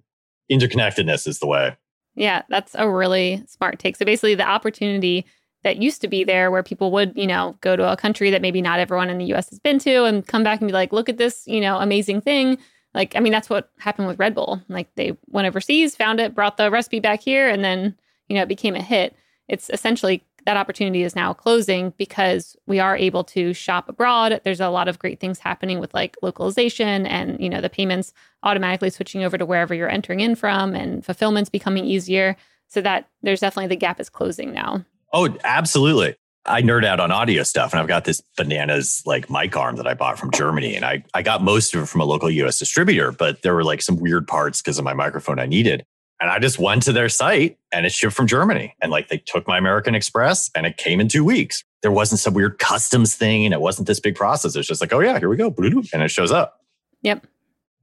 [0.50, 1.76] Interconnectedness is the way.
[2.16, 3.96] Yeah, that's a really smart take.
[3.96, 5.24] So basically, the opportunity
[5.62, 8.42] that used to be there where people would, you know, go to a country that
[8.42, 10.92] maybe not everyone in the US has been to and come back and be like,
[10.92, 12.58] look at this, you know, amazing thing.
[12.94, 14.62] Like, I mean, that's what happened with Red Bull.
[14.68, 17.96] Like, they went overseas, found it, brought the recipe back here, and then,
[18.28, 19.14] you know, it became a hit.
[19.48, 24.40] It's essentially that opportunity is now closing because we are able to shop abroad.
[24.44, 28.12] There's a lot of great things happening with like localization and, you know, the payments
[28.42, 32.36] automatically switching over to wherever you're entering in from and fulfillment's becoming easier.
[32.68, 34.84] So that there's definitely the gap is closing now.
[35.12, 36.14] Oh, absolutely.
[36.46, 39.86] I nerd out on audio stuff and I've got this bananas like mic arm that
[39.86, 42.58] I bought from Germany and I, I got most of it from a local US
[42.58, 45.84] distributor, but there were like some weird parts because of my microphone I needed.
[46.20, 48.74] And I just went to their site and it shipped from Germany.
[48.82, 51.62] And like they took my American Express and it came in two weeks.
[51.82, 54.54] There wasn't some weird customs thing and it wasn't this big process.
[54.54, 55.54] It's just like, oh yeah, here we go.
[55.92, 56.60] And it shows up.
[57.02, 57.26] Yep.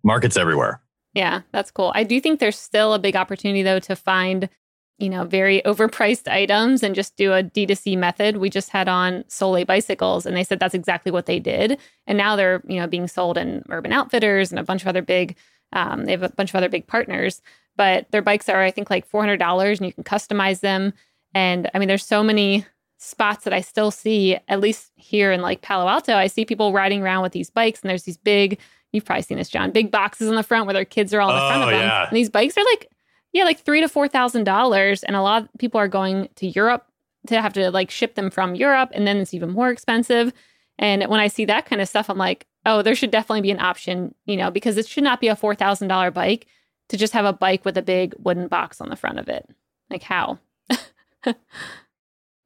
[0.03, 0.81] Markets everywhere.
[1.13, 1.91] Yeah, that's cool.
[1.95, 4.49] I do think there's still a big opportunity though to find,
[4.97, 8.37] you know, very overpriced items and just do a D2C method.
[8.37, 11.77] We just had on Solé bicycles and they said that's exactly what they did.
[12.07, 15.01] And now they're, you know, being sold in Urban Outfitters and a bunch of other
[15.01, 15.35] big
[15.73, 17.41] um, they have a bunch of other big partners
[17.77, 20.91] but their bikes are, I think, like $400 and you can customize them.
[21.33, 22.65] And I mean, there's so many
[22.97, 26.73] spots that I still see, at least here in like Palo Alto, I see people
[26.73, 28.59] riding around with these bikes and there's these big,
[28.91, 31.29] you've probably seen this, John, big boxes in the front where their kids are all
[31.29, 31.87] in the oh, front of them.
[31.87, 32.07] Yeah.
[32.07, 32.89] And these bikes are like,
[33.33, 35.03] yeah, like three to four thousand dollars.
[35.03, 36.87] And a lot of people are going to Europe
[37.27, 38.89] to have to like ship them from Europe.
[38.93, 40.33] And then it's even more expensive.
[40.79, 43.51] And when I see that kind of stuff, I'm like, oh, there should definitely be
[43.51, 46.47] an option, you know, because it should not be a $4,000 bike
[46.89, 49.49] to just have a bike with a big wooden box on the front of it.
[49.89, 50.39] Like, how?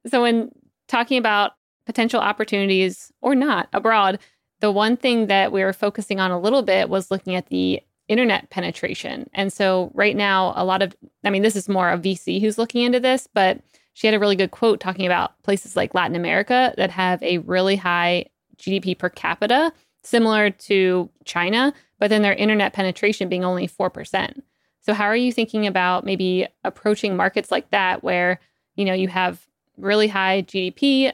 [0.08, 0.52] so, when
[0.88, 1.54] talking about
[1.86, 4.20] potential opportunities or not abroad,
[4.60, 7.82] the one thing that we were focusing on a little bit was looking at the
[8.12, 9.30] internet penetration.
[9.34, 10.94] And so, right now, a lot of,
[11.24, 13.62] I mean, this is more a VC who's looking into this, but
[13.94, 17.38] she had a really good quote talking about places like Latin America that have a
[17.40, 18.26] really high
[18.58, 19.72] GDP per capita,
[20.04, 24.42] similar to China, but then their internet penetration being only 4%.
[24.82, 28.40] So how are you thinking about maybe approaching markets like that where,
[28.76, 29.48] you know, you have
[29.78, 31.14] really high GDP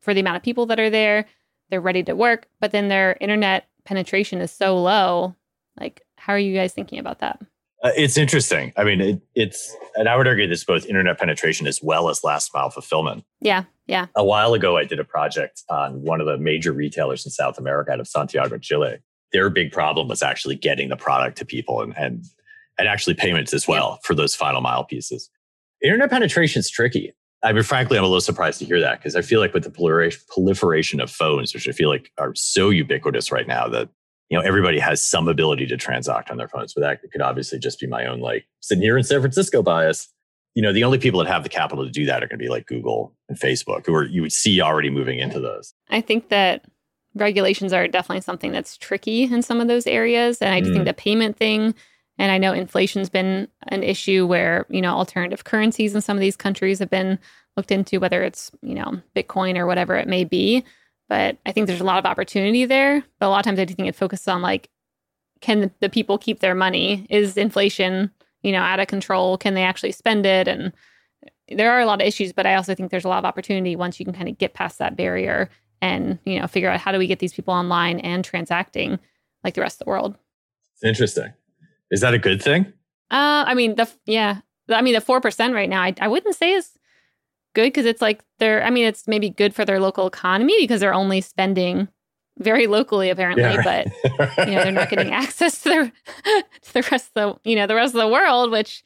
[0.00, 1.26] for the amount of people that are there,
[1.68, 5.34] they're ready to work, but then their internet penetration is so low.
[5.78, 7.40] Like how are you guys thinking about that?
[7.82, 8.72] Uh, it's interesting.
[8.76, 12.22] I mean, it, it's, and I would argue this both internet penetration as well as
[12.22, 13.24] last mile fulfillment.
[13.40, 13.64] Yeah.
[13.86, 14.06] Yeah.
[14.14, 17.58] A while ago, I did a project on one of the major retailers in South
[17.58, 18.98] America out of Santiago, Chile
[19.32, 22.24] their big problem was actually getting the product to people and and,
[22.78, 24.06] and actually payments as well yeah.
[24.06, 25.30] for those final mile pieces.
[25.82, 27.12] Internet penetration is tricky.
[27.42, 29.62] I mean, frankly, I'm a little surprised to hear that because I feel like with
[29.62, 33.88] the proliferation of phones, which I feel like are so ubiquitous right now that
[34.28, 36.74] you know everybody has some ability to transact on their phones.
[36.74, 40.08] But that could obviously just be my own like sitting here in San Francisco bias.
[40.54, 42.44] You know, the only people that have the capital to do that are going to
[42.44, 45.72] be like Google and Facebook, who are you would see already moving into those.
[45.88, 46.64] I think that
[47.14, 50.38] regulations are definitely something that's tricky in some of those areas.
[50.38, 50.74] And I do mm.
[50.74, 51.74] think the payment thing,
[52.18, 56.20] and I know inflation's been an issue where, you know, alternative currencies in some of
[56.20, 57.18] these countries have been
[57.56, 60.64] looked into, whether it's, you know, Bitcoin or whatever it may be.
[61.08, 63.02] But I think there's a lot of opportunity there.
[63.18, 64.68] But a lot of times I do think it focuses on like,
[65.40, 67.06] can the people keep their money?
[67.08, 68.10] Is inflation,
[68.42, 69.38] you know, out of control?
[69.38, 70.48] Can they actually spend it?
[70.48, 70.72] And
[71.50, 73.76] there are a lot of issues, but I also think there's a lot of opportunity
[73.76, 75.48] once you can kind of get past that barrier
[75.80, 78.98] and you know figure out how do we get these people online and transacting
[79.44, 80.16] like the rest of the world.
[80.84, 81.32] Interesting.
[81.90, 82.66] Is that a good thing?
[83.10, 85.82] Uh, I mean the yeah, I mean the four percent right now.
[85.82, 86.77] I I wouldn't say is
[87.54, 88.62] good because it's like they're.
[88.62, 91.88] I mean it's maybe good for their local economy because they're only spending
[92.38, 93.92] very locally apparently, yeah, right.
[94.36, 95.68] but you know they're not getting access to
[96.24, 98.82] the to the rest of the you know the rest of the world, which.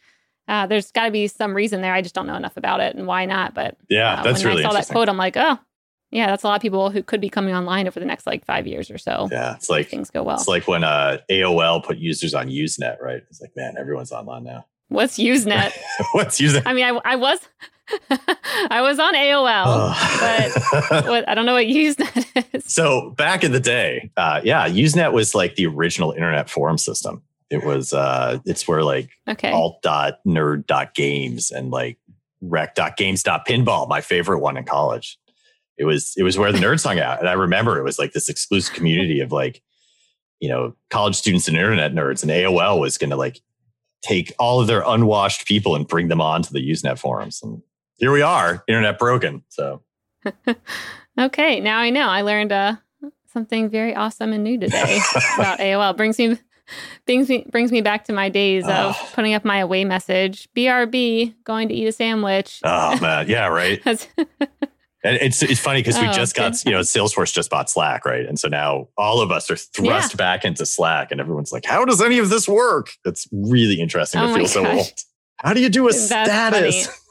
[0.49, 1.95] Uh, there's got to be some reason there.
[1.95, 3.55] I just don't know enough about it and why not.
[3.55, 5.57] But yeah, uh, that's when really I saw that quote, I'm like, oh,
[6.13, 8.45] yeah, that's a lot of people who could be coming online over the next like
[8.45, 9.29] five years or so.
[9.33, 10.37] Yeah, it's like things go well.
[10.37, 13.23] It's like when uh, AOL put users on Usenet, right?
[13.31, 14.67] It's like, man, everyone's online now.
[14.93, 15.73] What's Usenet?
[16.13, 16.63] What's Usenet?
[16.67, 17.41] I mean, I, I was
[18.71, 20.79] I was on AOL, oh.
[20.91, 22.65] but what, I don't know what Usenet is.
[22.73, 27.23] So back in the day, uh, yeah, Usenet was like the original internet forum system.
[27.51, 29.51] It was uh, it's where like okay.
[29.51, 31.99] alt dot nerd dot games and like
[32.41, 35.19] rec dot games dot pinball, my favorite one in college
[35.79, 38.13] it was it was where the nerds hung out and i remember it was like
[38.13, 39.63] this exclusive community of like
[40.41, 43.41] you know college students and internet nerds and aol was going to like
[44.03, 47.41] take all of their unwashed people and bring them on to the usenet forums.
[47.43, 47.63] And
[47.97, 49.83] here we are internet broken so.
[51.19, 52.09] Okay now i know.
[52.09, 52.77] I learned uh,
[53.33, 54.99] something very awesome and new today
[55.35, 56.39] about aol brings me
[57.07, 59.11] brings me brings me back to my days of oh.
[59.13, 62.61] putting up my away message brb going to eat a sandwich.
[62.65, 63.29] Oh man.
[63.29, 63.83] Yeah right
[65.05, 68.05] and it's it's funny because oh, we just got, you know, Salesforce just bought Slack,
[68.05, 68.25] right?
[68.25, 70.17] And so now all of us are thrust yeah.
[70.17, 72.91] back into Slack and everyone's like, how does any of this work?
[73.05, 74.93] It's really interesting oh to feel so old.
[75.37, 77.03] How do you do a That's status?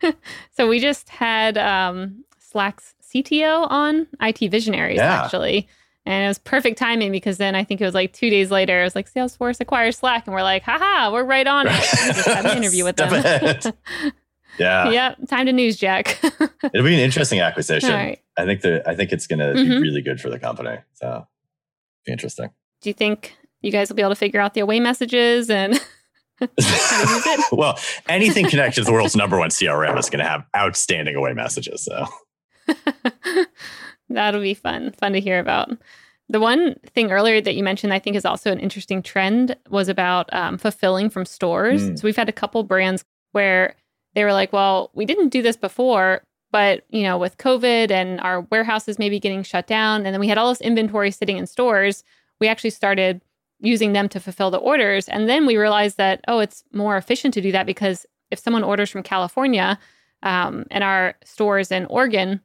[0.56, 5.22] so we just had um, Slack's CTO on IT Visionaries, yeah.
[5.22, 5.68] actually.
[6.04, 8.80] And it was perfect timing because then I think it was like two days later,
[8.80, 10.26] it was like Salesforce acquires Slack.
[10.26, 11.70] And we're like, haha, we're right on it.
[11.70, 12.96] We just had an interview with
[13.62, 13.72] them.
[14.58, 14.90] Yeah.
[14.90, 15.28] Yep.
[15.28, 16.18] Time to news jack.
[16.22, 17.90] It'll be an interesting acquisition.
[17.90, 18.20] Right.
[18.36, 19.70] I think the I think it's gonna mm-hmm.
[19.70, 20.78] be really good for the company.
[20.94, 21.26] So
[22.04, 22.50] be interesting.
[22.80, 25.80] Do you think you guys will be able to figure out the away messages and
[27.52, 31.32] well, anything connected to the world's number one CRM is going to have outstanding away
[31.32, 31.84] messages.
[31.84, 32.06] So
[34.08, 34.92] that'll be fun.
[34.92, 35.70] Fun to hear about.
[36.28, 39.88] The one thing earlier that you mentioned, I think, is also an interesting trend was
[39.88, 41.82] about um, fulfilling from stores.
[41.82, 41.98] Mm.
[41.98, 43.74] So we've had a couple brands where
[44.14, 48.20] they were like, well, we didn't do this before, but you know, with COVID and
[48.20, 51.46] our warehouses maybe getting shut down, and then we had all this inventory sitting in
[51.46, 52.04] stores,
[52.40, 53.22] we actually started
[53.60, 55.08] using them to fulfill the orders.
[55.08, 58.64] And then we realized that, oh, it's more efficient to do that because if someone
[58.64, 59.78] orders from California
[60.22, 62.40] um, and our stores in Oregon,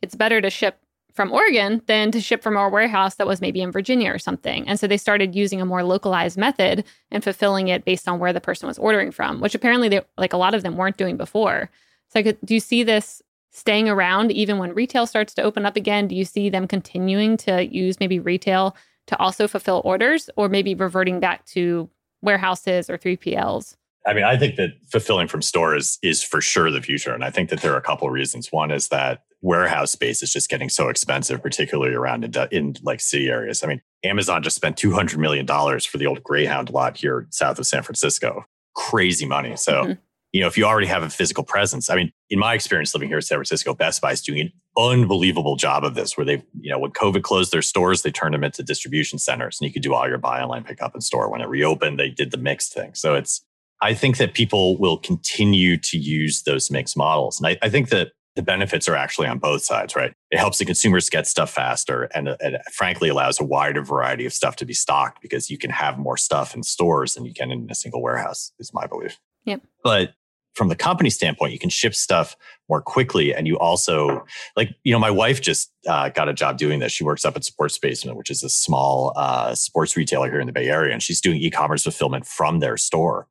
[0.00, 0.80] it's better to ship
[1.12, 4.68] from Oregon than to ship from our warehouse that was maybe in Virginia or something.
[4.68, 8.32] And so they started using a more localized method and fulfilling it based on where
[8.32, 11.16] the person was ordering from, which apparently they like a lot of them weren't doing
[11.16, 11.70] before.
[12.08, 15.76] So could, do you see this staying around even when retail starts to open up
[15.76, 16.08] again?
[16.08, 18.76] Do you see them continuing to use maybe retail
[19.08, 21.88] to also fulfill orders or maybe reverting back to
[22.22, 23.76] warehouses or 3PLs?
[24.06, 27.12] I mean, I think that fulfilling from stores is is for sure the future.
[27.12, 28.50] And I think that there are a couple of reasons.
[28.50, 33.00] One is that warehouse space is just getting so expensive, particularly around in, in like
[33.00, 33.62] city areas.
[33.62, 37.66] I mean, Amazon just spent $200 million for the old Greyhound lot here south of
[37.66, 38.44] San Francisco.
[38.74, 39.56] Crazy money.
[39.56, 39.92] So, mm-hmm.
[40.32, 43.08] you know, if you already have a physical presence, I mean, in my experience living
[43.08, 46.42] here in San Francisco, Best Buy is doing an unbelievable job of this where they,
[46.60, 49.72] you know, when COVID closed their stores, they turned them into distribution centers and you
[49.72, 51.30] could do all your buy online, pick up in store.
[51.30, 52.94] When it reopened, they did the mixed thing.
[52.94, 53.42] So it's,
[53.82, 57.40] I think that people will continue to use those mixed models.
[57.40, 60.12] And I, I think that the benefits are actually on both sides, right?
[60.30, 64.32] It helps the consumers get stuff faster and it frankly allows a wider variety of
[64.32, 67.50] stuff to be stocked because you can have more stuff in stores than you can
[67.50, 69.18] in a single warehouse, is my belief.
[69.46, 69.62] Yep.
[69.82, 70.14] But
[70.54, 72.36] from the company standpoint, you can ship stuff
[72.68, 73.34] more quickly.
[73.34, 74.24] And you also,
[74.56, 76.92] like, you know, my wife just uh, got a job doing this.
[76.92, 80.46] She works up at Sports Basement, which is a small uh, sports retailer here in
[80.46, 80.92] the Bay Area.
[80.92, 83.26] And she's doing e commerce fulfillment from their store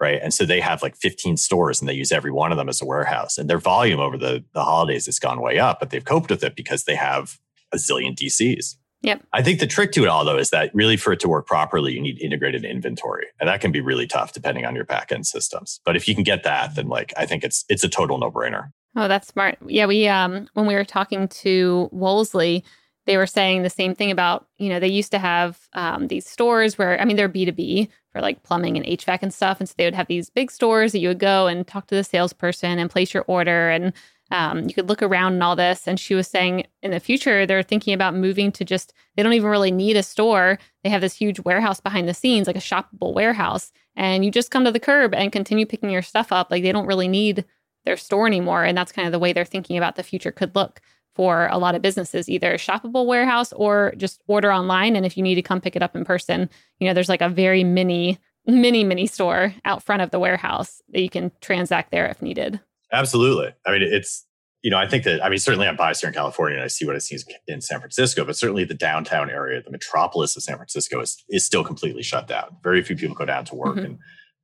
[0.00, 0.20] right?
[0.22, 2.80] And so they have like 15 stores and they use every one of them as
[2.80, 3.38] a warehouse.
[3.38, 6.42] And their volume over the, the holidays has gone way up, but they've coped with
[6.42, 7.38] it because they have
[7.72, 8.76] a zillion DCs.
[9.02, 9.22] Yep.
[9.32, 11.46] I think the trick to it all, though, is that really for it to work
[11.46, 15.24] properly, you need integrated inventory, and that can be really tough depending on your backend
[15.24, 15.80] systems.
[15.86, 18.30] But if you can get that, then like I think it's it's a total no
[18.30, 18.72] brainer.
[18.96, 19.56] Oh, that's smart.
[19.66, 22.62] Yeah, we um when we were talking to Wolseley,
[23.10, 26.24] they were saying the same thing about you know they used to have um, these
[26.24, 29.58] stores where I mean they're B two B for like plumbing and HVAC and stuff,
[29.58, 31.96] and so they would have these big stores that you would go and talk to
[31.96, 33.92] the salesperson and place your order and
[34.30, 35.88] um, you could look around and all this.
[35.88, 39.32] And she was saying in the future they're thinking about moving to just they don't
[39.32, 40.60] even really need a store.
[40.84, 44.52] They have this huge warehouse behind the scenes, like a shoppable warehouse, and you just
[44.52, 46.48] come to the curb and continue picking your stuff up.
[46.48, 47.44] Like they don't really need
[47.84, 50.54] their store anymore, and that's kind of the way they're thinking about the future could
[50.54, 50.80] look
[51.20, 54.96] for a lot of businesses, either shoppable warehouse or just order online.
[54.96, 56.48] And if you need to come pick it up in person,
[56.78, 60.80] you know, there's like a very mini, mini, mini store out front of the warehouse
[60.88, 62.58] that you can transact there if needed.
[62.90, 63.52] Absolutely.
[63.66, 64.24] I mean, it's,
[64.62, 66.68] you know, I think that, I mean, certainly I'm biased here in California and I
[66.68, 70.42] see what I see in San Francisco, but certainly the downtown area, the metropolis of
[70.42, 72.56] San Francisco is, is still completely shut down.
[72.62, 73.84] Very few people go down to work mm-hmm.
[73.84, 73.98] and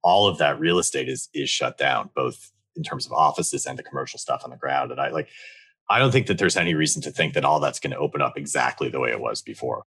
[0.04, 3.78] all of that real estate is, is shut down, both in terms of offices and
[3.78, 4.90] the commercial stuff on the ground.
[4.90, 5.30] And I like,
[5.88, 8.20] I don't think that there's any reason to think that all that's going to open
[8.20, 9.84] up exactly the way it was before.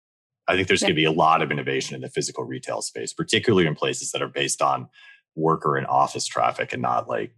[0.47, 0.89] I think there's yeah.
[0.89, 4.11] going to be a lot of innovation in the physical retail space, particularly in places
[4.11, 4.87] that are based on
[5.35, 7.35] worker and office traffic and not like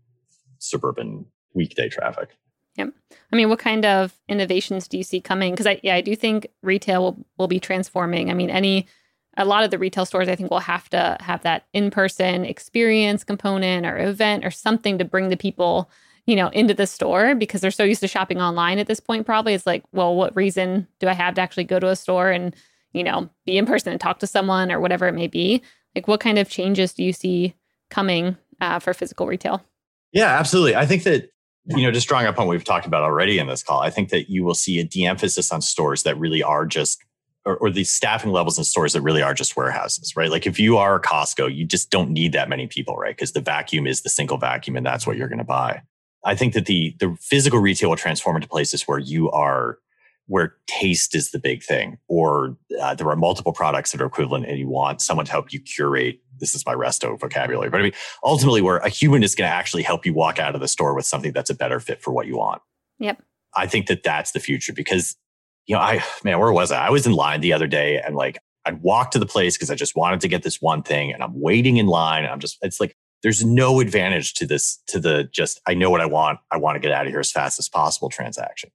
[0.60, 2.30] suburban weekday traffic.
[2.76, 2.94] Yep.
[3.32, 5.54] I mean, what kind of innovations do you see coming?
[5.54, 8.30] Because I, yeah, I do think retail will, will be transforming.
[8.30, 8.88] I mean, any,
[9.38, 12.46] a lot of the retail stores, I think, will have to have that in person
[12.46, 15.90] experience component or event or something to bring the people
[16.30, 19.26] you know, into the store because they're so used to shopping online at this point,
[19.26, 19.56] probably.
[19.56, 22.56] It's like, well, what reason do I have to actually go to a store and,
[22.94, 25.64] you know, be in person and talk to someone or whatever it may be?
[25.96, 27.56] Like, what kind of changes do you see
[27.90, 29.64] coming uh, for physical retail?
[30.12, 30.76] Yeah, absolutely.
[30.76, 31.32] I think that,
[31.66, 33.90] you know, just drawing up on what we've talked about already in this call, I
[33.90, 37.04] think that you will see a de emphasis on stores that really are just
[37.44, 40.30] or, or the staffing levels in stores that really are just warehouses, right?
[40.30, 43.16] Like if you are a Costco, you just don't need that many people, right?
[43.16, 45.82] Because the vacuum is the single vacuum and that's what you're going to buy.
[46.24, 49.80] I think that the the physical retail will transform into places where you are
[50.30, 54.46] where taste is the big thing, or uh, there are multiple products that are equivalent,
[54.46, 56.20] and you want someone to help you curate.
[56.40, 57.94] This is my resto vocabulary, but I mean,
[58.24, 60.94] ultimately, where a human is going to actually help you walk out of the store
[60.94, 62.62] with something that's a better fit for what you want.
[63.00, 63.22] Yep.
[63.56, 65.16] I think that that's the future because,
[65.66, 66.86] you know, I man, where was I?
[66.86, 69.72] I was in line the other day, and like I'd walk to the place because
[69.72, 72.40] I just wanted to get this one thing, and I'm waiting in line, and I'm
[72.40, 76.06] just it's like there's no advantage to this to the just i know what i
[76.06, 76.40] want.
[76.52, 78.72] I want to get out of here as fast as possible transaction.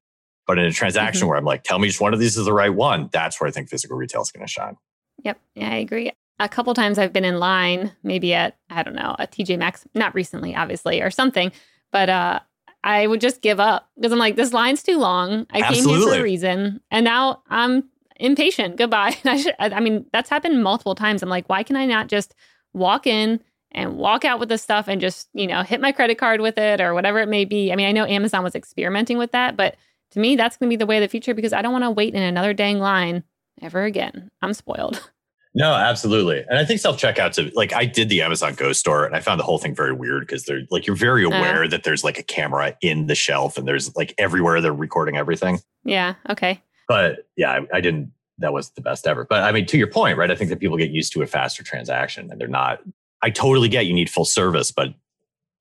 [0.46, 1.28] But in a transaction mm-hmm.
[1.28, 3.48] where i'm like tell me which one of these is the right one that's where
[3.48, 4.76] i think physical retail is going to shine.
[5.22, 5.38] Yep.
[5.54, 6.12] Yeah i agree.
[6.38, 9.86] A couple times i've been in line maybe at i don't know a tj maxx
[9.94, 11.52] not recently obviously or something
[11.92, 12.40] but uh
[12.82, 15.46] i would just give up because i'm like this line's too long.
[15.50, 15.92] I Absolutely.
[15.92, 17.84] came here for a reason and now i'm
[18.16, 18.76] impatient.
[18.76, 19.16] Goodbye.
[19.24, 21.22] I should i mean that's happened multiple times.
[21.22, 22.34] I'm like why can i not just
[22.74, 23.40] walk in
[23.74, 26.56] and walk out with the stuff and just, you know, hit my credit card with
[26.58, 27.72] it or whatever it may be.
[27.72, 29.76] I mean, I know Amazon was experimenting with that, but
[30.12, 31.84] to me, that's going to be the way of the future because I don't want
[31.84, 33.24] to wait in another dang line
[33.60, 34.30] ever again.
[34.40, 35.10] I'm spoiled.
[35.56, 36.44] No, absolutely.
[36.48, 39.38] And I think self checkouts, like I did the Amazon Go store and I found
[39.38, 41.36] the whole thing very weird because they're like, you're very uh-huh.
[41.36, 44.74] aware uh, that there's like a camera in the shelf and there's like everywhere they're
[44.74, 45.60] recording everything.
[45.84, 46.14] Yeah.
[46.28, 46.60] Okay.
[46.88, 49.24] But yeah, I, I didn't, that was the best ever.
[49.24, 50.28] But I mean, to your point, right?
[50.28, 52.80] I think that people get used to a faster transaction and they're not
[53.24, 54.88] I totally get you need full service, but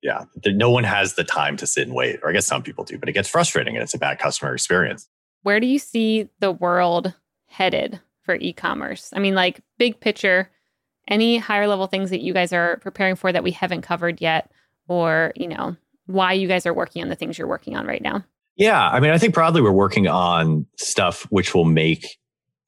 [0.02, 2.20] yeah, no one has the time to sit and wait.
[2.22, 4.52] Or I guess some people do, but it gets frustrating and it's a bad customer
[4.52, 5.08] experience.
[5.44, 7.14] Where do you see the world
[7.46, 9.10] headed for e commerce?
[9.16, 10.50] I mean, like big picture,
[11.08, 14.50] any higher level things that you guys are preparing for that we haven't covered yet,
[14.86, 18.02] or, you know, why you guys are working on the things you're working on right
[18.02, 18.22] now?
[18.56, 18.86] Yeah.
[18.86, 22.18] I mean, I think broadly we're working on stuff which will make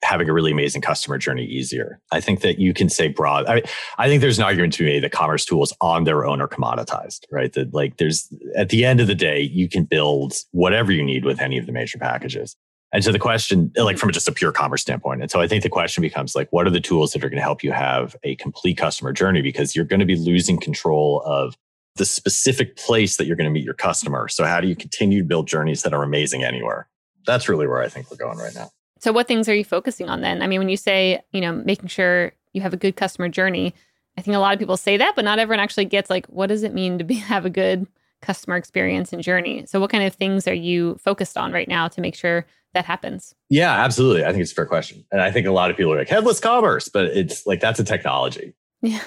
[0.03, 1.99] having a really amazing customer journey easier.
[2.11, 3.45] I think that you can say broad.
[3.47, 3.63] I,
[3.97, 6.47] I think there's an argument to be made that commerce tools on their own are
[6.47, 7.51] commoditized, right?
[7.53, 11.25] That like there's at the end of the day, you can build whatever you need
[11.25, 12.55] with any of the major packages.
[12.93, 15.63] And so the question, like from just a pure commerce standpoint, and so I think
[15.63, 18.15] the question becomes like, what are the tools that are going to help you have
[18.23, 19.41] a complete customer journey?
[19.41, 21.55] Because you're going to be losing control of
[21.97, 24.27] the specific place that you're going to meet your customer.
[24.29, 26.87] So how do you continue to build journeys that are amazing anywhere?
[27.25, 28.69] That's really where I think we're going right now.
[28.99, 30.41] So, what things are you focusing on then?
[30.41, 33.73] I mean, when you say, you know, making sure you have a good customer journey,
[34.17, 36.47] I think a lot of people say that, but not everyone actually gets like, what
[36.47, 37.87] does it mean to be, have a good
[38.21, 39.65] customer experience and journey?
[39.67, 42.85] So, what kind of things are you focused on right now to make sure that
[42.85, 43.33] happens?
[43.49, 44.25] Yeah, absolutely.
[44.25, 45.05] I think it's a fair question.
[45.11, 47.79] And I think a lot of people are like, headless commerce, but it's like, that's
[47.79, 48.53] a technology.
[48.81, 49.03] Yeah.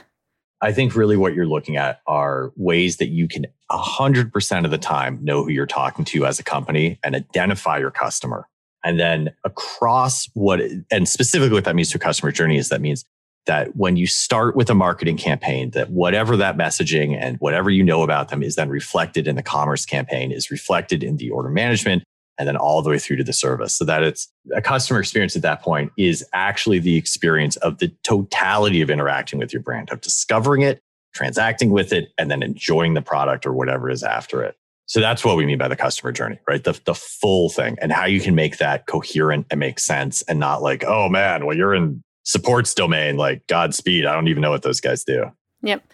[0.62, 4.78] I think really what you're looking at are ways that you can 100% of the
[4.78, 8.46] time know who you're talking to as a company and identify your customer
[8.84, 10.60] and then across what,
[10.90, 13.04] and specifically what that means to a customer journey is that means
[13.46, 17.82] that when you start with a marketing campaign, that whatever that messaging and whatever you
[17.82, 21.48] know about them is then reflected in the commerce campaign, is reflected in the order
[21.48, 22.02] management,
[22.38, 23.74] and then all the way through to the service.
[23.74, 27.92] So that it's a customer experience at that point is actually the experience of the
[28.02, 30.80] totality of interacting with your brand, of discovering it,
[31.14, 34.56] transacting with it, and then enjoying the product or whatever is after it.
[34.90, 36.64] So that's what we mean by the customer journey, right?
[36.64, 40.40] The, the full thing and how you can make that coherent and make sense and
[40.40, 44.04] not like, oh man, well, you're in supports domain, like Godspeed.
[44.04, 45.30] I don't even know what those guys do.
[45.62, 45.84] Yep.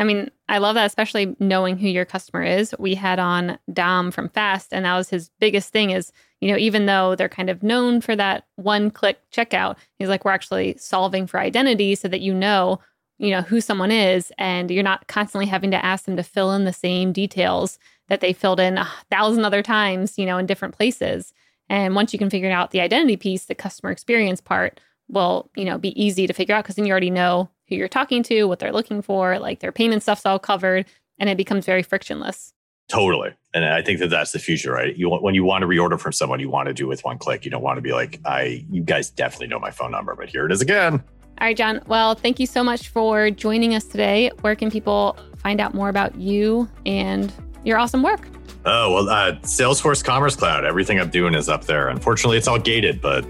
[0.00, 2.74] I mean, I love that, especially knowing who your customer is.
[2.76, 6.58] We had on Dom from Fast, and that was his biggest thing is, you know,
[6.58, 10.76] even though they're kind of known for that one click checkout, he's like, we're actually
[10.76, 12.80] solving for identity so that you know,
[13.18, 16.52] you know, who someone is, and you're not constantly having to ask them to fill
[16.52, 17.78] in the same details
[18.10, 21.32] that they filled in a thousand other times, you know, in different places.
[21.70, 25.64] And once you can figure out the identity piece, the customer experience part will, you
[25.64, 28.44] know, be easy to figure out because then you already know who you're talking to,
[28.44, 30.86] what they're looking for, like their payment stuff's all covered,
[31.18, 32.52] and it becomes very frictionless.
[32.88, 33.32] Totally.
[33.54, 34.96] And I think that that's the future, right?
[34.96, 37.18] You want, when you want to reorder from someone, you want to do with one
[37.18, 37.44] click.
[37.44, 40.28] You don't want to be like, I, you guys definitely know my phone number, but
[40.28, 40.94] here it is again.
[40.94, 41.80] All right, John.
[41.86, 44.32] Well, thank you so much for joining us today.
[44.40, 47.32] Where can people find out more about you and
[47.64, 48.26] your awesome work?
[48.64, 50.64] Oh, well, uh, Salesforce Commerce Cloud.
[50.64, 51.88] Everything I'm doing is up there.
[51.88, 53.24] Unfortunately, it's all gated, but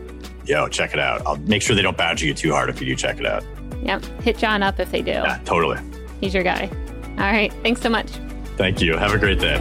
[0.44, 1.24] yo, check it out.
[1.26, 3.44] I'll make sure they don't badger you too hard if you do check it out.
[3.82, 4.04] Yep.
[4.22, 5.12] Hit John up if they do.
[5.12, 5.78] Yeah, totally.
[6.20, 6.68] He's your guy.
[7.12, 7.52] All right.
[7.62, 8.08] Thanks so much.
[8.56, 8.96] Thank you.
[8.96, 9.58] Have a great day.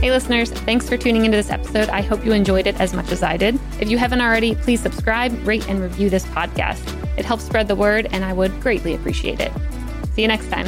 [0.00, 1.92] Hey, listeners, thanks for tuning into this episode.
[1.92, 3.58] I hope you enjoyed it as much as I did.
[3.80, 6.80] If you haven't already, please subscribe, rate, and review this podcast.
[7.18, 9.52] It helps spread the word, and I would greatly appreciate it.
[10.12, 10.66] See you next time.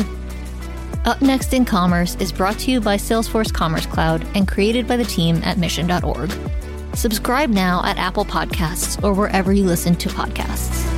[1.04, 4.96] Up Next in Commerce is brought to you by Salesforce Commerce Cloud and created by
[4.96, 6.32] the team at mission.org.
[6.94, 10.97] Subscribe now at Apple Podcasts or wherever you listen to podcasts.